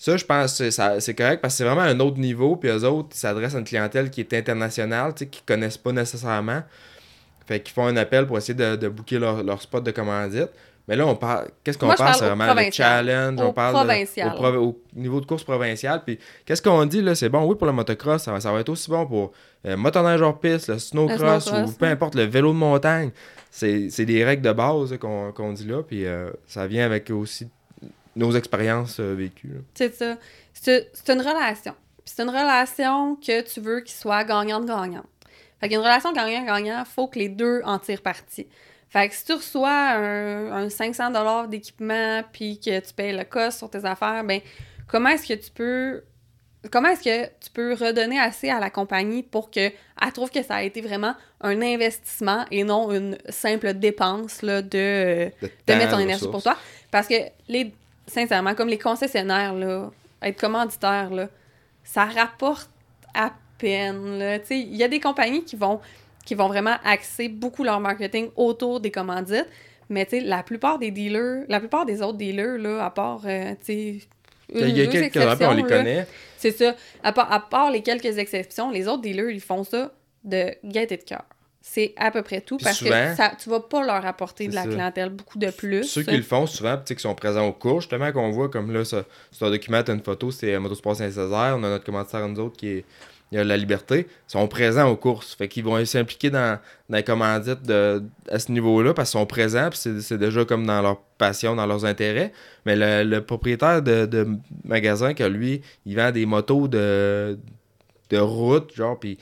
[0.00, 2.56] Ça, je pense que c'est correct parce que c'est vraiment un autre niveau.
[2.56, 5.76] Puis eux autres, ils s'adressent à une clientèle qui est internationale, tu sais, qui connaissent
[5.76, 6.62] pas nécessairement.
[7.46, 10.48] Fait qu'ils font un appel pour essayer de, de booker leur, leur spot de commandite.
[10.88, 11.48] Mais là, on parle.
[11.62, 12.14] Qu'est-ce qu'on parle?
[12.14, 13.38] C'est vraiment le challenge.
[13.42, 16.00] Au on parle de- au, niveau de course provinciale.
[16.06, 17.14] Puis qu'est-ce qu'on dit là?
[17.14, 19.32] C'est bon, oui, pour le motocross, ça va, ça va être aussi bon pour
[19.66, 23.10] euh, motoneige hors piste, le snowcross, ou peu importe, le vélo de montagne.
[23.50, 25.82] C'est c'est des règles de base qu'on dit là.
[25.82, 27.48] Puis euh, ça vient avec aussi
[28.16, 29.54] nos expériences euh, vécues.
[29.74, 30.16] C'est ça.
[30.52, 31.74] C'est une relation.
[32.04, 35.06] Puis c'est une relation que tu veux qu'il soit gagnante-gagnante.
[35.60, 38.46] Fait qu'une relation gagnant-gagnant, faut que les deux en tirent parti.
[38.88, 43.58] Fait que si tu reçois un, un 500 d'équipement puis que tu payes le cost
[43.58, 44.40] sur tes affaires, ben
[44.88, 46.02] comment est-ce que tu peux
[46.70, 50.42] comment est-ce que tu peux redonner assez à la compagnie pour que elle trouve que
[50.42, 55.92] ça a été vraiment un investissement et non une simple dépense là, de De, mettre
[55.92, 56.56] ton énergie pour toi?
[56.90, 57.14] Parce que,
[57.48, 57.72] les,
[58.10, 59.90] sincèrement, comme les concessionnaires, là,
[60.22, 61.28] être commanditaire, là,
[61.84, 62.68] ça rapporte
[63.14, 64.40] à peine.
[64.50, 65.80] Il y a des compagnies qui vont,
[66.24, 69.48] qui vont vraiment axer beaucoup leur marketing autour des commandites.
[69.88, 74.00] Mais la plupart des dealers, la plupart des autres dealers, là, à part, euh, Il
[74.54, 76.06] y a quelques rappeurs, on les exceptions, connaît.
[76.36, 76.76] c'est ça.
[77.02, 79.90] À part, à part les quelques exceptions, les autres dealers, ils font ça
[80.22, 81.24] de gaieté de cœur.
[81.62, 84.48] C'est à peu près tout Puis parce souvent- que ça, tu vas pas leur apporter
[84.48, 84.68] de la ça.
[84.68, 85.84] clientèle beaucoup de plus.
[85.84, 88.48] Ceux qui le font souvent, tu sais, qui sont présents au cours, justement, qu'on voit
[88.48, 89.04] comme là, sur
[89.42, 92.56] un document, t'as une photo, c'est euh, Motorsport Saint-Césaire, on a notre commanditaire, nous autres,
[92.56, 92.84] qui est
[93.32, 95.36] il y a la liberté, ils sont présents aux courses.
[95.36, 99.26] Fait qu'ils vont s'impliquer dans, dans les commandites de, à ce niveau-là parce qu'ils sont
[99.26, 102.32] présents, puis c'est, c'est déjà comme dans leur passion, dans leurs intérêts.
[102.66, 104.26] Mais le, le propriétaire de, de
[104.64, 107.38] magasin, que lui, il vend des motos de,
[108.10, 109.16] de route, genre, puis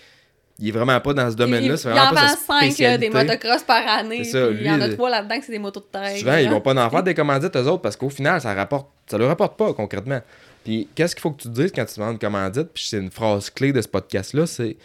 [0.58, 1.74] il est vraiment pas dans ce domaine-là.
[1.84, 4.24] Il, il en vend sa 5 des motocross par année.
[4.24, 5.80] C'est ça, puis il y en lui, a le- trois là-dedans que c'est des motos
[5.80, 6.16] de terre.
[6.16, 8.88] Souvent, ils vont pas en faire des commandites eux autres parce qu'au final, ça rapporte,
[9.06, 10.20] ça leur rapporte pas concrètement.
[10.64, 12.68] Puis qu'est-ce qu'il faut que tu dises quand tu demandes une commandite?
[12.74, 14.76] Puis c'est une phrase clé de ce podcast-là, c'est,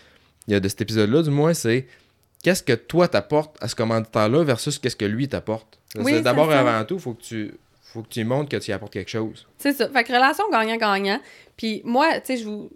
[0.48, 1.88] il y a de cet épisode-là du moins, c'est
[2.44, 5.80] qu'est-ce que toi t'apportes à ce commanditaire-là versus qu'est-ce que lui t'apporte?
[5.96, 7.54] Oui, d'abord et avant tout, faut que tu,
[7.92, 9.48] faut que tu lui montres que tu y apportes quelque chose.
[9.58, 9.90] C'est ça.
[9.90, 11.20] Fait que relation gagnant-gagnant.
[11.58, 12.70] Puis moi, tu sais, je vous.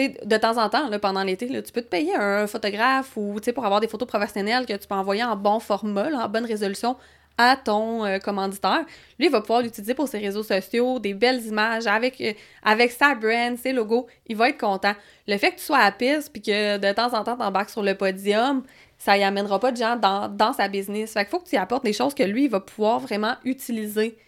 [0.00, 3.34] Sais, de temps en temps, là, pendant l'été, tu peux te payer un photographe ou,
[3.38, 6.24] tu sais, pour avoir des photos professionnelles que tu peux envoyer en bon format, là,
[6.26, 6.96] en bonne résolution
[7.38, 8.84] à ton euh, commanditaire.
[9.18, 12.32] Lui, il va pouvoir l'utiliser pour ses réseaux sociaux, des belles images avec, euh,
[12.62, 14.06] avec sa brand, ses logos.
[14.26, 14.94] Il va être content.
[15.26, 17.70] Le fait que tu sois à la piste puis que de temps en temps, t'embarques
[17.70, 18.62] sur le podium,
[18.98, 21.14] ça y amènera pas de gens dans, dans sa business.
[21.14, 24.18] Fait qu'il faut que tu apportes des choses que lui, il va pouvoir vraiment utiliser.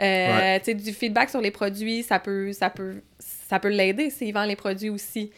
[0.00, 0.60] Euh, Ouais.
[0.60, 3.02] tu sais, du feedback sur les produits, ça peut, ça peut,
[3.52, 5.30] ça peut l'aider s'il vend les produits aussi.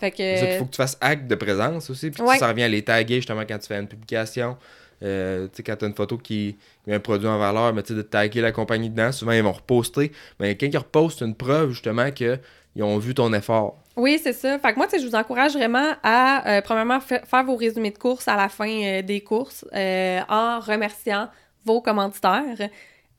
[0.00, 0.54] Fait que...
[0.54, 2.10] Il faut que tu fasses acte de présence aussi.
[2.10, 2.36] Puis Ouais.
[2.38, 4.56] ça revient à les taguer justement quand tu fais une publication.
[5.04, 6.56] Euh, tu sais, quand tu as une photo qui
[6.86, 9.42] met un produit en valeur, mais tu sais, de taguer la compagnie dedans, souvent ils
[9.42, 10.10] vont reposter.
[10.40, 12.40] Mais quand ils repostent, une preuve justement qu'ils
[12.80, 13.78] ont vu ton effort.
[13.96, 14.58] Oui, c'est ça.
[14.58, 17.54] Fait que moi, tu sais, je vous encourage vraiment à, euh, premièrement, fa- faire vos
[17.56, 21.28] résumés de courses à la fin euh, des courses euh, en remerciant
[21.64, 22.68] vos commanditaires.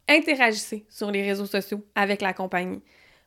[0.10, 2.82] Interagissez sur les réseaux sociaux avec la compagnie.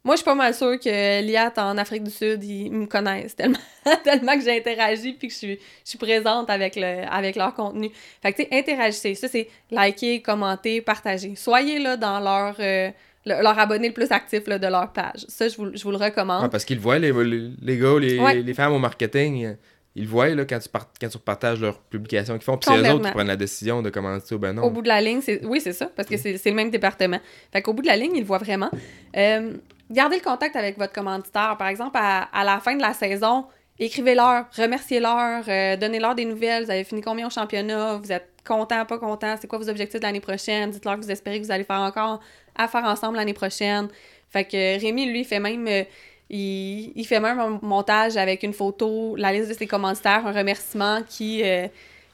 [0.04, 3.34] Moi, je suis pas mal sûre que l'IAT en Afrique du Sud, ils me connaissent
[3.34, 3.56] tellement,
[4.04, 7.54] tellement que j'ai interagi puis que je suis, je suis présente avec, le, avec leur
[7.54, 7.88] contenu.
[8.22, 9.14] Fait que, tu sais, interagissez.
[9.14, 11.34] Ça, c'est liker, commenter, partager.
[11.36, 12.90] Soyez là dans leur, euh,
[13.24, 15.24] le- leur abonné le plus actif là, de leur page.
[15.28, 16.42] Ça, je vous, je vous le recommande.
[16.42, 18.34] Ouais, parce qu'ils le voient, les, les, les gars, les, Ouais.
[18.42, 19.54] les femmes au marketing, euh,
[19.96, 22.56] ils le voient là, quand, tu par- quand tu partages leurs publications qu'ils font.
[22.56, 24.62] Puis c'est eux autres qui prennent la décision de comment ou ben non.
[24.64, 26.70] Au bout de la ligne, c'est oui, c'est ça, parce que c'est c'est le même
[26.70, 27.20] département.
[27.52, 28.70] Fait qu'au bout de la ligne, ils le voient vraiment.
[29.16, 29.52] Euh,
[29.90, 31.56] gardez le contact avec votre commanditaire.
[31.56, 33.46] Par exemple, à, à la fin de la saison,
[33.78, 36.64] écrivez-leur, remerciez-leur, euh, donnez-leur des nouvelles.
[36.64, 37.96] Vous avez fini combien au championnat?
[37.96, 39.36] Vous êtes content, pas content?
[39.40, 40.70] C'est quoi vos objectifs de l'année prochaine?
[40.70, 42.20] Dites-leur que vous espérez que vous allez faire encore
[42.56, 43.88] à faire ensemble l'année prochaine.
[44.28, 45.66] Fait que Rémi, lui, fait même...
[45.68, 45.84] euh,
[46.30, 50.32] il, il fait même un montage avec une photo, la liste de ses commanditaires, un
[50.32, 51.66] remerciement qui, euh,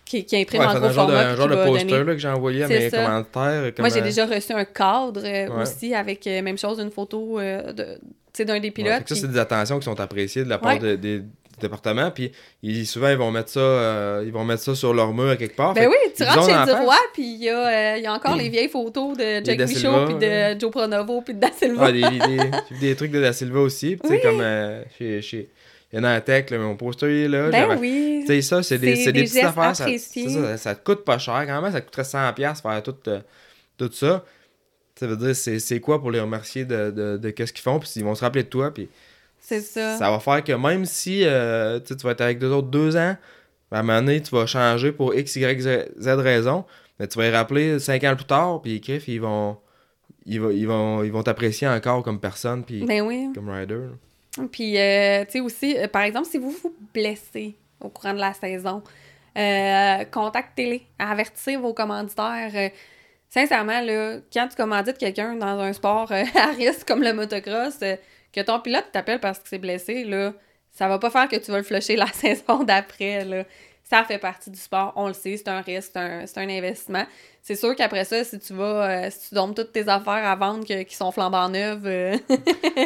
[0.04, 2.12] qui, qui imprime Ouais, en gros un genre de, un genre de poster donner- là,
[2.14, 3.04] que j'ai envoyé à mes ça.
[3.04, 3.74] commentaires.
[3.74, 5.62] Comme, moi, j'ai euh, déjà reçu un cadre euh, Ouais.
[5.62, 9.04] aussi avec, euh, même chose, une photo euh, de, d'un des ouais, pilotes.
[9.04, 10.78] que ça, c'est des attentions qui sont appréciées de la part Ouais.
[10.80, 11.22] de- des
[11.60, 12.10] département.
[12.10, 15.28] Puis ils, souvent, ils vont mettre ça euh, ils vont mettre ça sur leur mur
[15.28, 15.74] à quelque part.
[15.74, 16.72] Ben Fait oui, tu rentres chez en Du.
[16.72, 19.58] Roi, puis il y, a, euh, il y a encore les vieilles photos de Jack
[19.58, 20.58] Michaud, puis de.
[20.60, 21.90] Joe Pronovo, puis de Da Silva.
[21.90, 22.00] Ouais,
[22.80, 23.98] des, trucs de Da Silva aussi.
[24.02, 24.20] Tu sais, Oui.
[24.22, 25.48] comme euh, chez, chez
[25.92, 27.48] Yanatech, là, mon poster il est là.
[27.50, 28.20] ben oui.
[28.20, 29.74] Tu sais, ça, c'est des, des des petites affaires.
[29.74, 31.72] Ça, ça, te coûte pas cher quand même.
[31.72, 33.20] Ça coûterait 100$ faire tout, euh,
[33.76, 34.24] tout ça.
[34.94, 37.80] Ça veut dire, c'est, c'est quoi pour les remercier de, de, de qu'est-ce qu'ils font.
[37.80, 38.72] Puis ils vont se rappeler de toi.
[38.72, 38.88] Puis
[39.50, 39.96] C'est ça.
[39.98, 43.16] ça va faire que même si euh, tu vas être avec deux autres deux ans,
[43.72, 46.64] à un moment donné, tu vas changer pour X, Y, Z raison.
[46.98, 48.60] Mais tu vas les rappeler cinq ans plus tard.
[48.62, 49.56] Puis Criff, ils vont.
[50.26, 53.28] Ils vont, ils vont, ils vont t'apprécier encore comme personne, puis Ben oui.
[53.34, 53.80] comme rider.
[54.52, 58.20] Puis, euh, tu sais aussi, euh, par exemple, si vous vous blessez au courant de
[58.20, 58.82] la saison,
[59.36, 62.52] euh, contactez-les, avertissez vos commanditaires.
[62.54, 62.68] euh,
[63.28, 67.78] sincèrement, là, quand tu commandites quelqu'un dans un sport à risque comme le motocross,
[68.32, 70.32] que ton pilote t'appelle parce qu'il s'est blessé, là,
[70.70, 73.44] ça va pas faire que tu vas le flusher la saison d'après, là.
[73.90, 77.04] Ça fait partie du sport, on le sait, c'est un risque, c'est un, un investissement.
[77.42, 80.36] C'est sûr qu'après ça, si tu vas, euh, si tu donnes toutes tes affaires à
[80.36, 82.16] vendre que- qui sont flambant neuves, euh,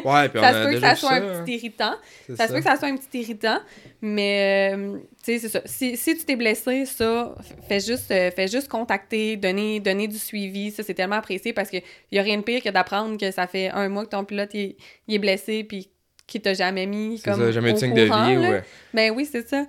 [0.05, 1.45] Ouais, puis on ça se peut que ça soit ça, un hein.
[1.45, 1.95] petit irritant.
[2.37, 3.59] Ça se peut que ça soit un petit irritant,
[4.01, 5.61] mais euh, tu sais, c'est ça.
[5.67, 7.35] Si, si tu t'es blessé, ça,
[7.69, 10.71] fais juste, fais juste contacter, donner, donner du suivi.
[10.71, 13.47] Ça, c'est tellement apprécié parce qu'il n'y a rien de pire que d'apprendre que ça
[13.47, 14.77] fait un mois que ton pilote il, est-
[15.09, 15.91] il est blessé puis
[16.27, 18.37] qu'il t'a jamais mis comme ça, jamais eu au de signe de courant, vie.
[18.39, 18.63] Ouais.
[18.95, 19.67] Ben oui, c'est ça.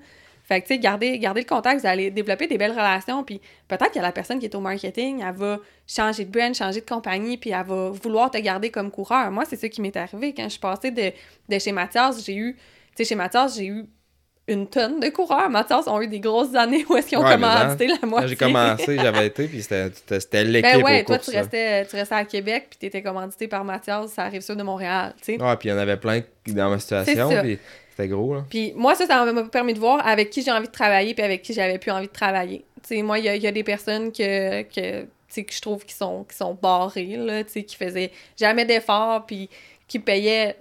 [0.48, 3.42] Fait que, tu sais, gardez, gardez le contact, vous allez développer des belles relations, puis
[3.68, 6.86] peut-être que la personne qui est au marketing, elle va changer de brand, changer de
[6.86, 9.32] compagnie, puis elle va vouloir te garder comme coureur.
[9.32, 10.34] Moi, c'est ça qui m'est arrivé.
[10.36, 11.12] Quand je suis passée de,
[11.50, 12.62] de chez Mathias, j'ai eu, tu
[12.98, 13.86] sais, chez Mathias, j'ai eu
[14.48, 15.50] une tonne de coureurs.
[15.50, 18.30] Mathias ont eu des grosses années où est-ce qu'ils ont Ouais, commandité la moitié.
[18.30, 19.90] j'ai commencé, j'avais été, puis c'était
[20.44, 21.32] l'équipe Ben ouais, aux toi, courses.
[21.32, 24.62] tu restais, tu restais à Québec, puis t'étais commandité par Mathias, ça arrive sur de
[24.62, 25.42] Montréal, tu sais.
[25.42, 27.58] Ouais, puis il y en avait plein dans ma situation, puis
[27.96, 28.46] c'était gros, là.
[28.50, 31.24] Puis moi, ça, ça m'a permis de voir avec qui j'ai envie de travailler puis
[31.24, 32.66] avec qui j'avais plus envie de travailler.
[32.82, 35.86] Tu sais, moi, il y, y a des personnes que, que, tu que je trouve
[35.86, 39.50] qui sont, qui sont barrées, là, tu sais, qui faisaient jamais d'efforts puis
[39.88, 40.58] qui payaient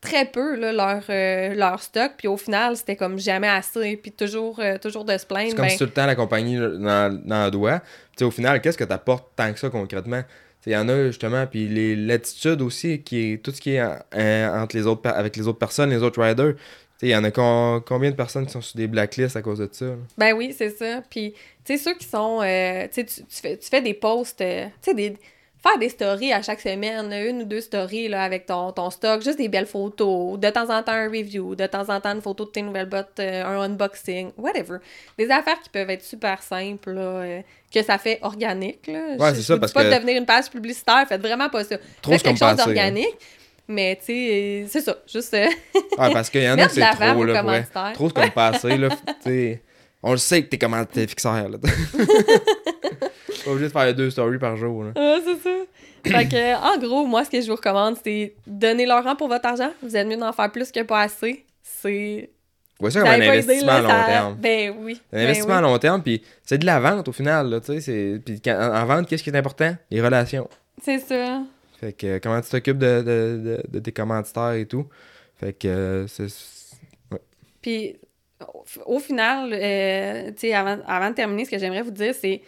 [0.00, 2.12] très peu, là, leur, euh, leur stock.
[2.16, 3.96] Puis au final, c'était comme jamais assez.
[3.96, 5.50] Puis toujours, euh, toujours de se plaindre.
[5.50, 7.80] C'est comme ben, si tout le temps la compagnie dans, dans le doigt.
[8.16, 10.22] Tu au final, qu'est-ce que t'apportes tant que ça concrètement?
[10.66, 14.62] Il y en a justement, puis l'attitude aussi, qui est tout ce qui est en-
[14.62, 16.54] entre les autres, avec les autres personnes, les autres riders.
[17.00, 19.68] Il y en a combien de personnes qui sont sur des blacklists à cause de
[19.70, 19.86] ça?
[20.18, 21.00] Ben oui, c'est ça.
[21.08, 21.32] Puis,
[21.64, 22.40] tu sais, ceux qui sont.
[22.42, 25.14] euh, tu fais, tu fais des posts, euh, tu sais, des.
[25.60, 29.22] Faire des stories à chaque semaine, une ou deux stories là, avec ton, ton stock,
[29.22, 32.22] juste des belles photos, de temps en temps un review, de temps en temps une
[32.22, 34.78] photo de tes nouvelles bottes, euh, un unboxing, whatever.
[35.18, 37.40] Des affaires qui peuvent être super simples, là, euh,
[37.74, 38.86] que ça fait organique.
[38.86, 39.16] Là.
[39.18, 41.76] Ouais, c'est ça, parce pas que- de devenir une page publicitaire, faites vraiment pas ça.
[42.02, 42.54] Trop Faites quelque chose hein.
[42.54, 43.16] d'organique,
[43.66, 45.46] mais tu sais, c'est ça, juste euh,
[45.98, 47.92] Ouais, parce qu'il y en a que c'est trop, là, commanditaires.
[47.94, 48.88] Trop se compenser, là.
[49.06, 49.62] tu sais.
[50.02, 51.58] On le sait que t'es comment t'es fixeur, là.
[53.44, 54.92] Pas obligé de faire deux stories par jour, là.
[54.96, 55.56] Ah, c'est ça.
[56.04, 59.28] Fait que, en gros, moi, ce que je vous recommande, c'est donner leur rang pour
[59.28, 59.70] votre argent.
[59.82, 61.44] Vous êtes mieux d'en faire plus que pas assez.
[61.62, 62.30] C'est.
[62.80, 64.36] Ouais, ça comme un investissement à long ça- terme.
[64.36, 65.00] Ben oui.
[65.10, 65.58] C'est un ben investissement oui.
[65.58, 67.80] à long terme, puis c'est de la vente au final, là, tu sais.
[67.80, 69.74] c'est- Puis quand- en, en vente, qu'est-ce qui est important?
[69.90, 70.48] Les relations.
[70.82, 71.42] C'est ça.
[71.80, 74.86] Fait que euh, comment tu t'occupes de, de, de, de tes commanditaires et tout.
[75.40, 76.26] Fait que euh, c'est...
[77.60, 77.96] Puis,
[78.86, 82.42] au, final, euh, avant, avant de terminer, ce que j'aimerais vous dire, c'est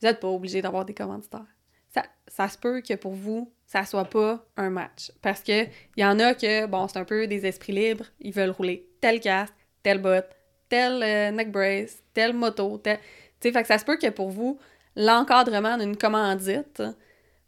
[0.00, 1.46] vous n'êtes pas obligé d'avoir des commanditaires.
[1.92, 5.12] Ça, ça se peut que pour vous, ça soit pas un match.
[5.22, 8.06] Parce que il y en a que, bon, c'est un peu des esprits libres.
[8.20, 10.24] Ils veulent rouler tel casque, tel bot,
[10.68, 12.98] tel euh, neck brace, telle moto, tel...
[13.40, 14.58] Tu sais, fait que ça se peut que pour vous,
[14.96, 16.82] l'encadrement d'une commandite,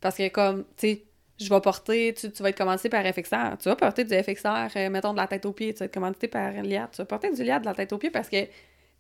[0.00, 1.05] parce que comme, tu sais,
[1.44, 4.68] je vais porter, tu, tu vas être commandité par FXR, tu vas porter du FXR,
[4.76, 7.05] euh, mettons de la tête aux pieds, tu vas être commandité par Liat, tu vas
[7.07, 8.48] porter du Liat de la tête aux pieds parce que, tu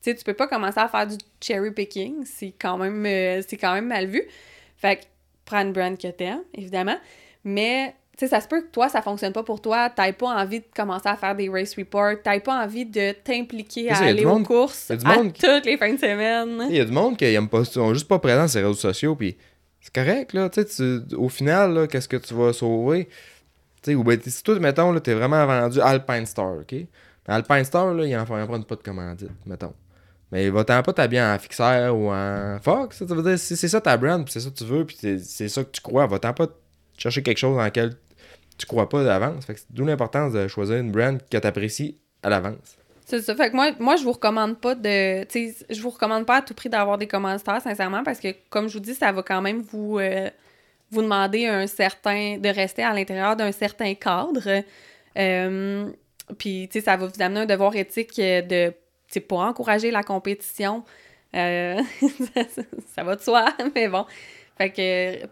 [0.00, 3.56] sais, tu peux pas commencer à faire du cherry picking, c'est quand même, euh, c'est
[3.56, 4.22] quand même mal vu.
[4.76, 5.02] Fait que,
[5.44, 6.96] prends une brand que t'aimes, évidemment,
[7.44, 10.28] mais, tu sais, ça se peut que toi, ça fonctionne pas pour toi, t'aies pas
[10.28, 14.24] envie de commencer à faire des race reports, t'aies pas envie de t'impliquer à aller
[14.24, 16.66] aux monde- courses à qui- toutes les fins de semaine.
[16.70, 18.78] Il y a du monde qui aime pas, sont juste pas présents sur les réseaux
[18.78, 19.36] sociaux, puis
[19.80, 23.06] c'est correct, là, tu au final, qu'est-ce que tu vas sauver?
[23.82, 26.74] Tu sais, ou ben, si toi, mettons, t'es vraiment vendu Alpine Star, OK?
[27.26, 29.72] Alpine Star, là, il en prendre pas de commandite, mettons.
[30.32, 33.80] Mais va-t'en pas t'habiller en fixeur ou en Fox, ça, veut dire, si c'est ça
[33.80, 36.46] ta brand, c'est ça que tu veux, puis c'est- ça que tu crois, va-t'en pas
[36.96, 37.96] chercher quelque chose dans lequel
[38.56, 39.44] tu crois pas d'avance.
[39.46, 42.76] Fait d'où l'importance de choisir une brand que t'apprécies à l'avance.
[43.10, 43.34] C'est ça.
[43.34, 45.26] Fait que moi, moi je vous recommande pas de.
[45.32, 48.74] Je vous recommande pas à tout prix d'avoir des commanditaires, sincèrement, parce que, comme je
[48.74, 50.30] vous dis, ça va quand même vous, euh,
[50.92, 52.38] vous demander un certain.
[52.38, 54.62] de rester à l'intérieur d'un certain cadre.
[55.18, 55.90] Euh,
[56.38, 58.72] Puis, tu sais, ça va vous amener un devoir éthique euh, de.
[59.08, 60.84] Sais, pas encourager la compétition.
[61.34, 61.78] Ça,
[62.94, 64.06] ça va de soi, mais bon.
[64.56, 65.26] Fait que.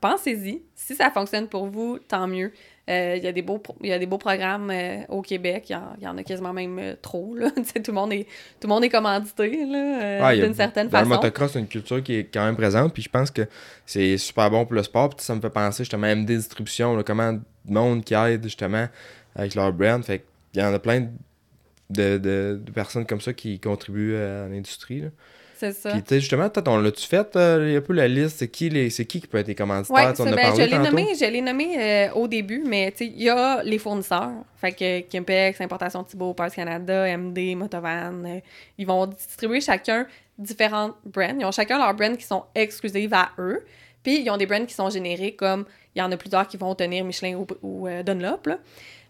[0.00, 0.62] Pensez-y.
[0.74, 2.50] Si ça fonctionne pour vous, tant mieux.
[2.90, 5.66] Euh, Il y, a des beaux il y a des beaux programmes euh, au Québec.
[5.70, 7.34] Il y, en, il y en a quasiment même euh, trop.
[7.36, 7.48] Là.
[7.74, 8.24] Tout, le monde est,
[8.58, 11.10] tout le monde est commandité Ouais, il d'une certaine dans façon.
[11.10, 13.42] le motocross, c'est une culture qui est quand même présente, puis je pense que
[13.86, 15.10] c'est super bon pour le sport.
[15.10, 18.42] Puis ça me fait penser justement à MD Distribution, là, comment de monde qui aide
[18.42, 18.88] justement
[19.36, 20.02] avec leur brand.
[20.04, 21.00] Fait qu'il y en a plein
[21.90, 25.04] de, de- de personnes comme ça qui contribuent à l'industrie.
[25.62, 25.90] C'est ça.
[25.90, 28.38] Puis, tu sais, justement, peut-être on l'a-tu fait euh, un peu la liste?
[28.38, 29.94] C'est qui, les, c'est qui qui peut être les commanditaires?
[29.94, 32.90] Ouais, on a ben, parlé je l'ai nommé, je l'ai nommé euh, au début, mais
[32.90, 34.32] tu sais, il y a les fournisseurs.
[34.56, 38.40] Fait que Kimpex, Importation Thibault, Parts Canada, MD, Motovan, euh,
[38.76, 40.04] ils vont distribuer chacun
[40.36, 41.36] différents brands.
[41.38, 43.64] Ils ont chacun leurs brands qui sont exclusives à eux.
[44.02, 46.56] Puis ils ont des brands qui sont génériques, comme il y en a plusieurs qui
[46.56, 48.46] vont tenir Michelin ou, ou, euh, Dunlop.
[48.46, 48.58] Là.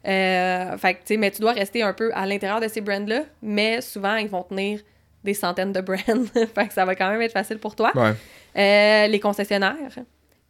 [0.06, 2.82] Euh, fait que, tu sais, mais tu dois rester un peu à l'intérieur de ces
[2.82, 4.80] brands-là, mais souvent, ils vont tenir
[5.24, 5.96] des centaines de brands.
[6.54, 7.92] fait que ça va quand même être facile pour toi.
[7.94, 8.14] Ouais.
[8.56, 9.76] Euh, les concessionnaires,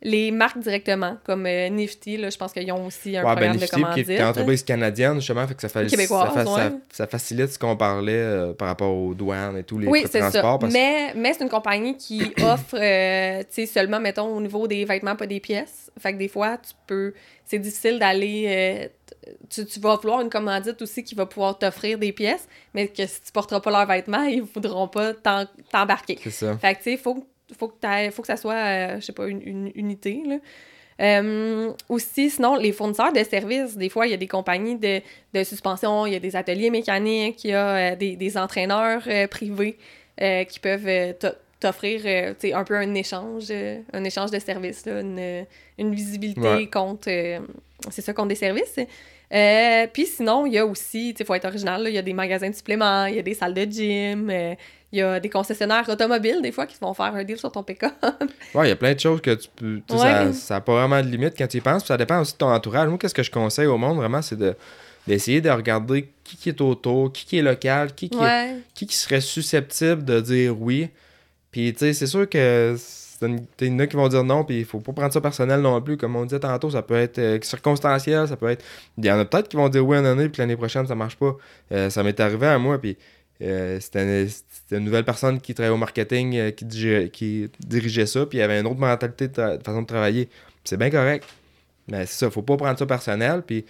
[0.02, 3.36] les marques directement, comme euh, Nifty, là, je pense qu'ils ont aussi un Ouais, ben,
[3.36, 4.06] programme de Nifty, commandite.
[4.06, 5.88] qui est une entreprise canadienne, justement, fait que ça, fa-
[6.90, 10.20] ça- facilite ce qu'on parlait euh, par rapport aux douanes et tous les oui, c'est
[10.20, 10.30] ça.
[10.42, 14.66] que- Mais, mais c'est une compagnie qui offre, euh, tu sais, seulement, mettons, au niveau
[14.66, 15.90] des vêtements, pas des pièces.
[16.00, 17.14] Fait que des fois, tu peux...
[17.44, 18.90] C'est difficile d'aller...
[19.50, 23.06] tu, tu vas vouloir une commandite aussi qui va pouvoir t'offrir des pièces, mais que
[23.06, 25.12] si tu porteras pas leurs vêtements, ils voudront pas
[25.70, 26.18] t'embarquer.
[26.22, 26.56] C'est ça.
[26.58, 27.26] Fait que, tu sais, faut,
[27.58, 30.36] faut, que faut que ça soit, euh, je sais pas, une, une unité, là.
[31.00, 35.00] Euh, aussi, sinon, les fournisseurs de services, des fois, il y a des compagnies de,
[35.32, 39.02] de suspension, il y a des ateliers mécaniques, il y a euh, des, des entraîneurs
[39.06, 39.78] euh, privés
[40.48, 42.02] qui peuvent t'o- t'offrir
[42.54, 43.50] un peu un échange,
[43.92, 45.46] un échange de services, là, une,
[45.78, 46.66] une visibilité Ouais.
[46.66, 47.08] contre,
[47.90, 48.78] c'est ça, contre des services.
[49.32, 52.12] Euh, Puis sinon, il y a aussi, il faut être original, il y a des
[52.12, 54.54] magasins de suppléments, il y a des salles de gym, euh,
[54.92, 57.62] il y a des concessionnaires automobiles, des fois, qui vont faire un deal sur ton
[57.62, 57.92] pick-up.
[58.54, 59.80] Ouais, il y a plein de choses que tu peux.
[59.90, 60.32] Ouais.
[60.34, 61.86] Ça, n'a pas vraiment de limite quand tu y penses.
[61.86, 62.88] Ça dépend aussi de ton entourage.
[62.88, 64.54] Moi, qu'est-ce que je conseille au monde, vraiment, c'est de
[65.04, 68.86] d'essayer de regarder qui, qui est autour, qui, qui est local, qui, qui, est- qui,
[68.86, 70.90] qui serait susceptible de dire oui.
[71.50, 72.76] Puis, tu sais, c'est sûr que
[73.26, 75.60] il y en a qui vont dire non, puis il faut pas prendre ça personnel
[75.60, 75.96] non plus.
[75.96, 78.64] Comme on disait tantôt, ça peut être euh, circonstanciel, ça peut être.
[78.98, 80.94] Il y en a peut-être qui vont dire oui une année, puis l'année prochaine, ça
[80.94, 81.36] marche pas.
[81.72, 82.96] Euh, ça m'est arrivé à moi, puis
[83.42, 84.26] euh, c'était
[84.70, 88.40] une, nouvelle personne qui travaillait au marketing, euh, qui, dirigeait, qui dirigeait ça, puis il
[88.40, 90.28] y avait une autre mentalité de, façon de travailler.
[90.64, 91.24] C'est bien correct.
[91.88, 93.64] Mais c'est ça, faut pas prendre ça personnel, puis.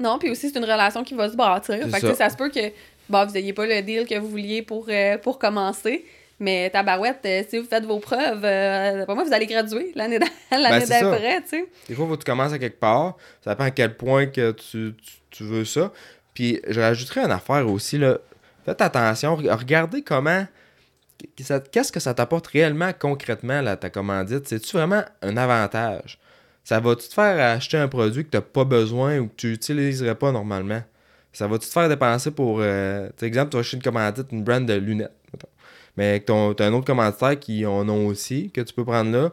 [0.00, 1.76] Non, puis aussi, c'est une relation qui va se bâtir.
[1.76, 2.08] Fait que, ça.
[2.08, 2.72] sais, ça se peut que
[3.08, 4.88] vous n'ayez pas le deal que vous vouliez pour,
[5.22, 6.04] pour commencer.
[6.42, 10.18] Mais tabarouette, euh, si vous faites vos preuves, euh, pour moi, vous allez graduer l'année
[10.50, 10.80] Ben,
[11.10, 11.68] d'après, tu sais.
[11.88, 13.16] Des fois, il faut que tu commences à quelque part.
[13.44, 15.92] Ça dépend à quel point que tu, tu, tu veux ça.
[16.34, 17.96] Puis, je rajouterais une affaire aussi.
[17.96, 18.18] Là.
[18.64, 19.36] Faites attention.
[19.36, 20.44] re- Regardez comment.
[21.70, 24.48] Qu'est-ce que ça t'apporte réellement, concrètement, là, ta commandite?
[24.48, 26.18] C'est-tu vraiment un avantage?
[26.64, 29.46] Ça va-tu te faire acheter un produit que tu n'as pas besoin ou que tu
[29.48, 30.82] n'utiliserais pas normalement?
[31.32, 32.58] Ça va-tu te faire dépenser pour.
[32.60, 35.12] Euh, tu sais, exemple, tu vas acheter une commandite, une brand de lunettes.
[35.96, 39.10] Mais que ton- t'as un autre commanditaire qui en a aussi, que tu peux prendre
[39.10, 39.30] là.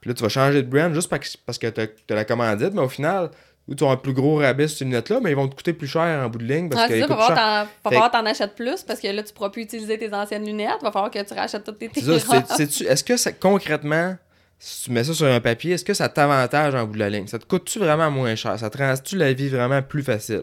[0.00, 2.74] Puis là, tu vas changer de brand juste parce que, que t'as as la commandite,
[2.74, 3.30] mais au final,
[3.68, 5.72] ou tu as un plus gros rabais sur ces lunettes-là, mais ils vont te coûter
[5.72, 8.10] plus cher en bout de ligne parce Ah, c'est ça, va falloir t'en- va falloir
[8.10, 10.82] t'en achètes plus parce que là, tu pourras plus utiliser tes anciennes lunettes.
[10.82, 11.88] Va falloir que tu rachètes toutes tes
[12.56, 14.16] c'est-tu- Est-ce que ça, concrètement,
[14.58, 17.08] si tu mets ça sur un papier, est-ce que ça t'avantage en bout de la
[17.08, 17.26] ligne?
[17.26, 18.58] Ça te coûte-tu vraiment moins cher?
[18.58, 20.42] Ça te rend-tu la vie vraiment plus facile?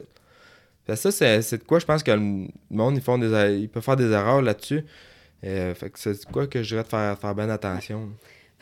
[0.87, 3.27] Que ça, c'est de quoi je pense que le monde, ils, font des,
[3.59, 4.83] ils peuvent faire des erreurs là-dessus.
[5.43, 8.09] Euh, c'est quoi que je dirais de faire, faire bien attention?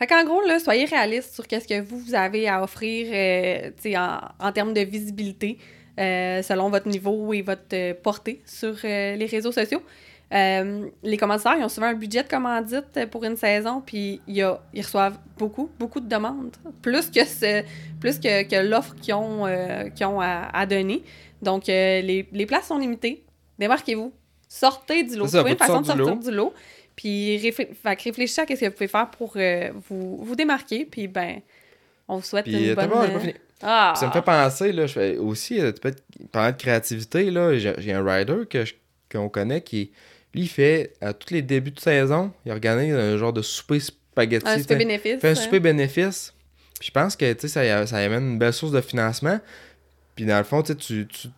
[0.00, 3.70] Fait qu'en gros, soyez réaliste sur qu'est-ce que vous, avez à offrir euh,
[4.38, 5.58] en, termes de visibilité
[5.98, 9.82] euh, selon votre niveau et votre euh, portée sur les réseaux sociaux.
[10.32, 14.42] Les commanditaires, ils ont souvent un budget de commandite pour une saison, puis ils
[14.74, 21.02] reçoivent beaucoup, beaucoup de demandes, plus que, l'offre qu'ils ont, à, donner.
[21.42, 23.22] Donc, les places sont limitées.
[23.58, 24.14] Démarquez-vous.
[24.50, 25.28] Sortez du lot.
[25.28, 26.52] Ça, Trouvez une façon de sortir du lot.
[26.96, 30.84] Puis réfl- réfléchissez à ce que vous pouvez faire pour euh, vous, vous démarquer.
[30.84, 31.40] Puis ben,
[32.08, 32.90] on vous souhaite Puis, une euh, bonne...
[32.90, 33.34] pas- j'ai pas euh, fini.
[33.62, 33.94] Ah!
[33.96, 37.30] Ça me fait penser, là, je fais aussi, euh, tu peux être- parlant de créativité,
[37.30, 38.64] là, j'ai un rider que
[39.12, 39.90] qu'on connaît qui,
[40.34, 43.80] lui, il fait, à tous les débuts de saison, il organise un genre de souper
[43.80, 44.48] spaghetti.
[44.48, 44.76] un sais.
[44.76, 45.12] bénéfice.
[45.14, 45.34] Il fait un hein.
[45.34, 46.32] souper bénéfice.
[46.78, 49.38] Puis je pense que, tu sais, ça, ça amène une belle source de financement.
[50.16, 51.28] Puis dans le fond, tu tu, tu,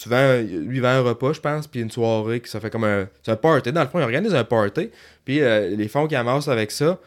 [0.00, 2.84] tu- vends, lui, vend un repas, je pense, puis une soirée, qui ça fait comme
[2.84, 3.72] un, un party.
[3.72, 4.90] Dans le fond, il organise un party.
[5.24, 6.98] Puis euh, les fonds qu'il amasse avec ça,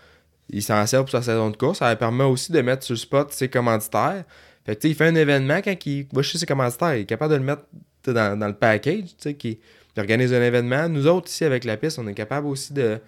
[0.50, 1.80] il s'en sert pour sa saison de course.
[1.80, 4.24] Ça lui permet aussi de mettre sur le spot ses commanditaires.
[4.66, 6.96] Fait que, tu sais, il fait un événement quand il va chez ses commanditaires.
[6.96, 7.64] Il est capable de le mettre
[8.06, 9.60] dans, dans le package, tu sais, qui
[9.98, 10.88] organise un événement.
[10.90, 13.00] Nous autres, ici, avec la piste, on est capable aussi de,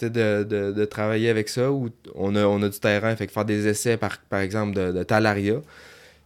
[0.00, 3.44] de, de, travailler avec ça où on a, on a du terrain, fait que faire
[3.44, 5.60] des essais, par, par exemple, de, de talaria.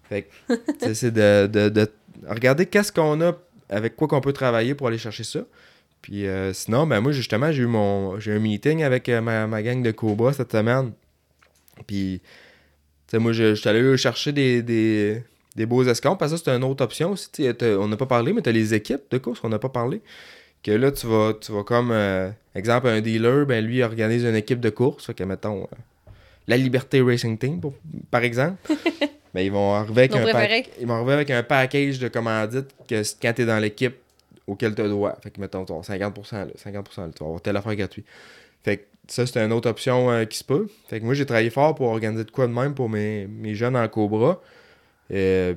[0.09, 0.29] Fait
[0.81, 1.47] que, c'est de
[2.29, 3.33] regarder qu'est-ce qu'on a,
[3.69, 5.41] avec quoi qu'on peut travailler pour aller chercher ça.
[6.03, 9.63] Puis euh, sinon, ben moi, justement, j'ai eu mon j'ai un meeting avec euh, ma,
[9.63, 10.93] gang de Cobra cette semaine.
[11.87, 16.19] Puis, tu sais, moi, je suis allé chercher des, des, beaux escomptes.
[16.19, 17.29] Parce que ça, c'est une autre option aussi.
[17.63, 20.01] On n'a pas parlé, mais tu as les équipes de course qu'on n'a pas parlé.
[20.63, 24.71] Que là, tu vas, comme, euh, exemple, un dealer, ben lui, organise une équipe de
[24.71, 25.07] course.
[25.07, 25.69] Fait que, mettons,
[26.47, 27.61] la Liberté Racing Team,
[28.11, 28.57] par exemple.
[29.37, 32.09] ben, ils vont arriver avec Nos un pack- ils vont arriver avec un package de
[32.09, 33.95] commandites que quand tu es dans l'équipe
[34.47, 35.15] auquel tu as droit.
[35.23, 37.75] Fait que, mettons, tu vas avoir 50%, là, 50%, là, tu vas avoir telle affaire
[37.77, 38.05] gratuit.
[38.65, 40.69] Fait que ça, c'est une autre option euh, qui se peut.
[40.89, 43.55] Fait que moi, j'ai travaillé fort pour organiser de quoi de même pour mes, mes
[43.55, 44.41] jeunes en Cobra.
[45.13, 45.55] Euh,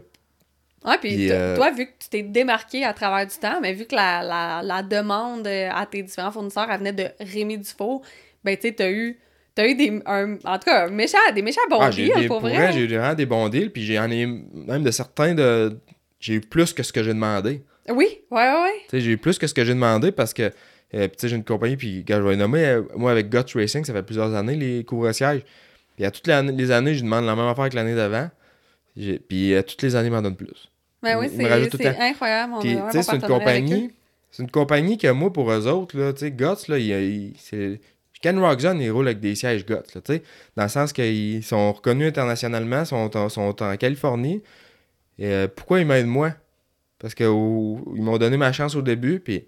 [0.85, 3.85] Ouais, puis euh, toi, vu que tu t'es démarqué à travers du temps, mais vu
[3.85, 8.01] que la, la, la demande euh, à tes différents fournisseurs, elle venait de Rémi Dufault,
[8.45, 9.19] ben, tu sais, t'as eu,
[9.59, 12.39] t'as eu des, un, en tout cas, un méchant, des méchants bons ah, deals, pour
[12.39, 12.55] vrai.
[12.55, 13.71] vrai, j'ai eu vraiment des bons deals.
[13.71, 15.77] Puis j'en ai même de certains de.
[16.19, 17.61] J'ai eu plus que ce que j'ai demandé.
[17.89, 18.79] Oui, ouais, ouais, ouais.
[18.83, 20.43] Tu sais, j'ai eu plus que ce que j'ai demandé parce que,
[20.93, 23.53] euh, tu sais, j'ai une compagnie, puis quand je vais nommer, euh, moi avec Guts
[23.55, 25.41] Racing, ça fait plusieurs années, les couvre-sièges.
[25.97, 28.29] Puis à toutes les années, je demande la même affaire que l'année d'avant.
[29.27, 30.69] Puis à toutes les années, ils m'en donnent plus.
[31.03, 32.53] Ben oui, c'est incroyable.
[32.61, 33.91] Puis, tu sais, c'est une compagnie.
[34.31, 37.33] C'est une compagnie que moi, pour eux autres, là, tu sais, Guts, là, il.
[38.21, 40.23] Ken Roxon, il roule avec des sièges Guts, là, tu sais.
[40.55, 44.43] Dans le sens qu'ils sont reconnus internationalement, sont, en- sont en Californie.
[45.21, 46.33] Euh, pourquoi ils m'aident moi?
[46.99, 49.45] Parce qu'ils m'ont donné ma chance au début, puis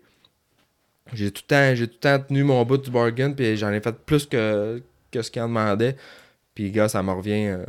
[1.13, 3.81] j'ai tout le temps, tout le temps tenu mon bout du bargain, puis j'en ai
[3.81, 5.95] fait plus que, que ce qu'ils en demandaient.
[6.55, 7.65] Puis, gars, ça me revient euh,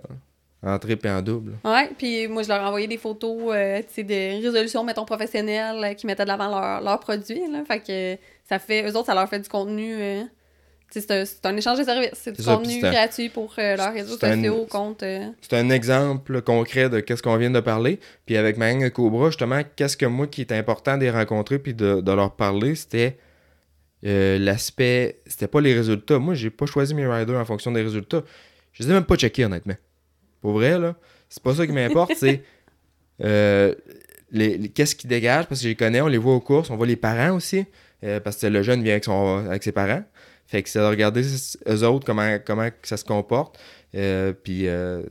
[0.63, 1.55] en triple et en double.
[1.65, 5.05] Ouais, puis moi, je leur ai envoyé des photos, euh, tu sais, de résolutions, mettons,
[5.05, 7.65] professionnelles, euh, qui mettaient de l'avant leurs leur produits, là.
[7.65, 9.95] Fait que ça fait, eux autres, ça leur fait du contenu,
[11.01, 12.11] c'est un, échange de services.
[12.15, 15.03] C'est du ça, contenu gratuit pour euh, leurs réseaux sociaux, comptes.
[15.03, 15.29] euh.
[15.41, 17.99] C'est un exemple concret de qu'est-ce qu'on vient de parler.
[18.27, 21.11] Puis avec ma gang de Cobra, justement, qu'est-ce que moi qui est important de les
[21.11, 23.17] rencontrer puis de, de leur parler, c'était
[24.05, 25.21] euh, l'aspect.
[25.27, 26.19] C'était pas les résultats.
[26.19, 28.23] Moi, j'ai pas choisi mes riders en fonction des résultats.
[28.73, 29.77] Je les ai même pas checkés, honnêtement.
[30.41, 30.97] Pour vrai, là.
[31.29, 32.43] C'est pas ça qui m'importe, c'est
[33.25, 33.75] euh,
[34.31, 36.69] les, les- qu'est-ce qu'ils dégagent, parce que je les connais, on les voit aux courses,
[36.69, 37.65] on voit les parents aussi,
[38.05, 40.03] euh, parce que le jeune vient avec, son, avec ses parents.
[40.53, 41.23] Fait que c'est de regarder
[41.67, 43.59] eux autres, comment, comment ça se comporte.
[43.95, 45.03] Euh, puis euh,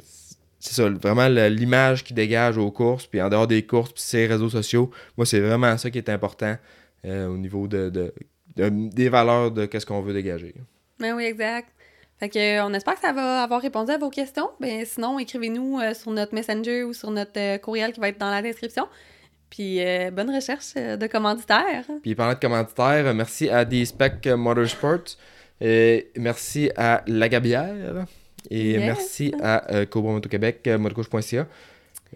[0.59, 4.27] c'est ça, vraiment l'image qu'ils dégagent aux courses, puis en dehors des courses, puis ses
[4.27, 4.91] réseaux sociaux.
[5.17, 6.55] Moi, c'est vraiment ça qui est important
[7.05, 8.13] euh, au niveau de, de-
[8.55, 10.53] de- des valeurs de qu'est-ce qu'on veut dégager.
[10.99, 11.69] Ben oui, exact.
[12.19, 14.51] Fait que, on espère que ça va avoir répondu à vos questions.
[14.59, 18.43] Ben, sinon, écrivez-nous sur notre Messenger ou sur notre courriel qui va être dans la
[18.43, 18.85] description.
[19.51, 21.85] Puis, euh, bonne recherche euh, de commanditaires.
[22.01, 25.17] Puis parlant de commanditaires, euh, merci à D-Spec Motorsports,
[25.59, 28.05] et merci à La Gabière,
[28.49, 28.79] et Yes.
[28.81, 31.45] merci à euh, Cobra Moto Québec, motocoach.ca.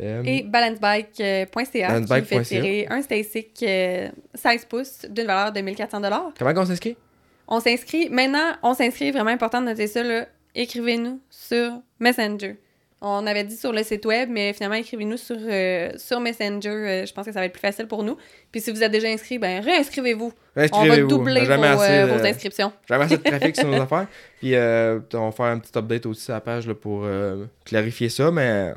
[0.01, 6.01] Euh, Et balancebike.ca qui fait tirer un Stasic euh, 16 pouces d'une valeur de 1400
[6.37, 6.97] Comment on s'inscrit?
[7.47, 8.09] On s'inscrit.
[8.09, 9.11] Maintenant, on s'inscrit.
[9.11, 10.03] Vraiment important de noter ça.
[10.03, 10.27] là.
[10.53, 12.57] Écrivez-nous sur Messenger.
[13.07, 16.69] On avait dit sur le site web, mais finalement, écrivez-nous sur, euh, sur Messenger.
[16.69, 18.17] Euh, je pense que ça va être plus facile pour nous.
[18.51, 20.33] Puis si vous êtes déjà inscrit, ben réinscrivez-vous.
[20.73, 22.71] On va doubler vos, Jamais assez, euh, vos inscriptions.
[22.89, 24.07] Jamais assez de trafic sur nos affaires.
[24.39, 27.05] Puis euh, on va faire un petit update aussi sur la page là, pour
[27.63, 28.73] clarifier ça, mais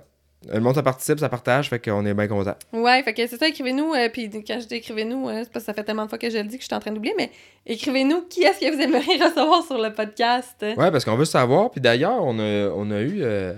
[0.53, 2.55] le monde ça participe, ça partage, fait qu'on est bien content.
[2.72, 3.93] Ouais, fait que c'est ça, écrivez-nous.
[3.95, 6.18] euh, puis quand je dis écrivez-nous, euh, c'est parce que ça fait tellement de fois
[6.18, 7.31] que je le dis que je suis en train d'oublier, mais
[7.66, 10.55] écrivez-nous qui est-ce que vous aimeriez recevoir sur le podcast?
[10.61, 11.70] Ouais, parce qu'on veut savoir.
[11.70, 13.53] Puis d'ailleurs, on a, on a eu euh,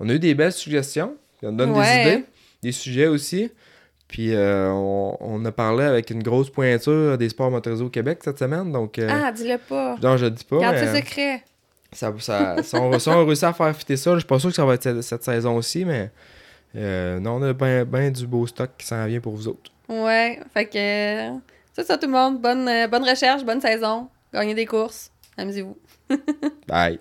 [0.00, 1.14] on a eu des belles suggestions.
[1.42, 2.04] On donne Ouais.
[2.04, 2.24] des idées,
[2.62, 3.50] des sujets aussi.
[4.08, 8.20] Puis euh, on, on a parlé avec une grosse pointure des sports motorisés au Québec
[8.24, 8.72] cette semaine.
[8.72, 9.96] Donc, euh, Ah, dis-le pas.
[10.02, 10.58] non, je le dis pas.
[10.58, 11.44] Garde mais, ça secret.
[11.92, 14.48] ça, ça, si, on, si on réussit à faire fitter ça, je suis pas sûr
[14.48, 16.10] que ça va être cette, cette saison aussi, mais
[16.74, 19.70] euh, non, on a bien ben du beau stock qui s'en vient pour vous autres.
[19.88, 21.38] Ouais, fait que euh,
[21.74, 22.40] c'est ça tout le monde.
[22.40, 24.08] Bonne, euh, bonne recherche, bonne saison.
[24.32, 25.10] Gagnez des courses.
[25.36, 25.76] Amusez-vous.
[26.66, 26.98] Bye.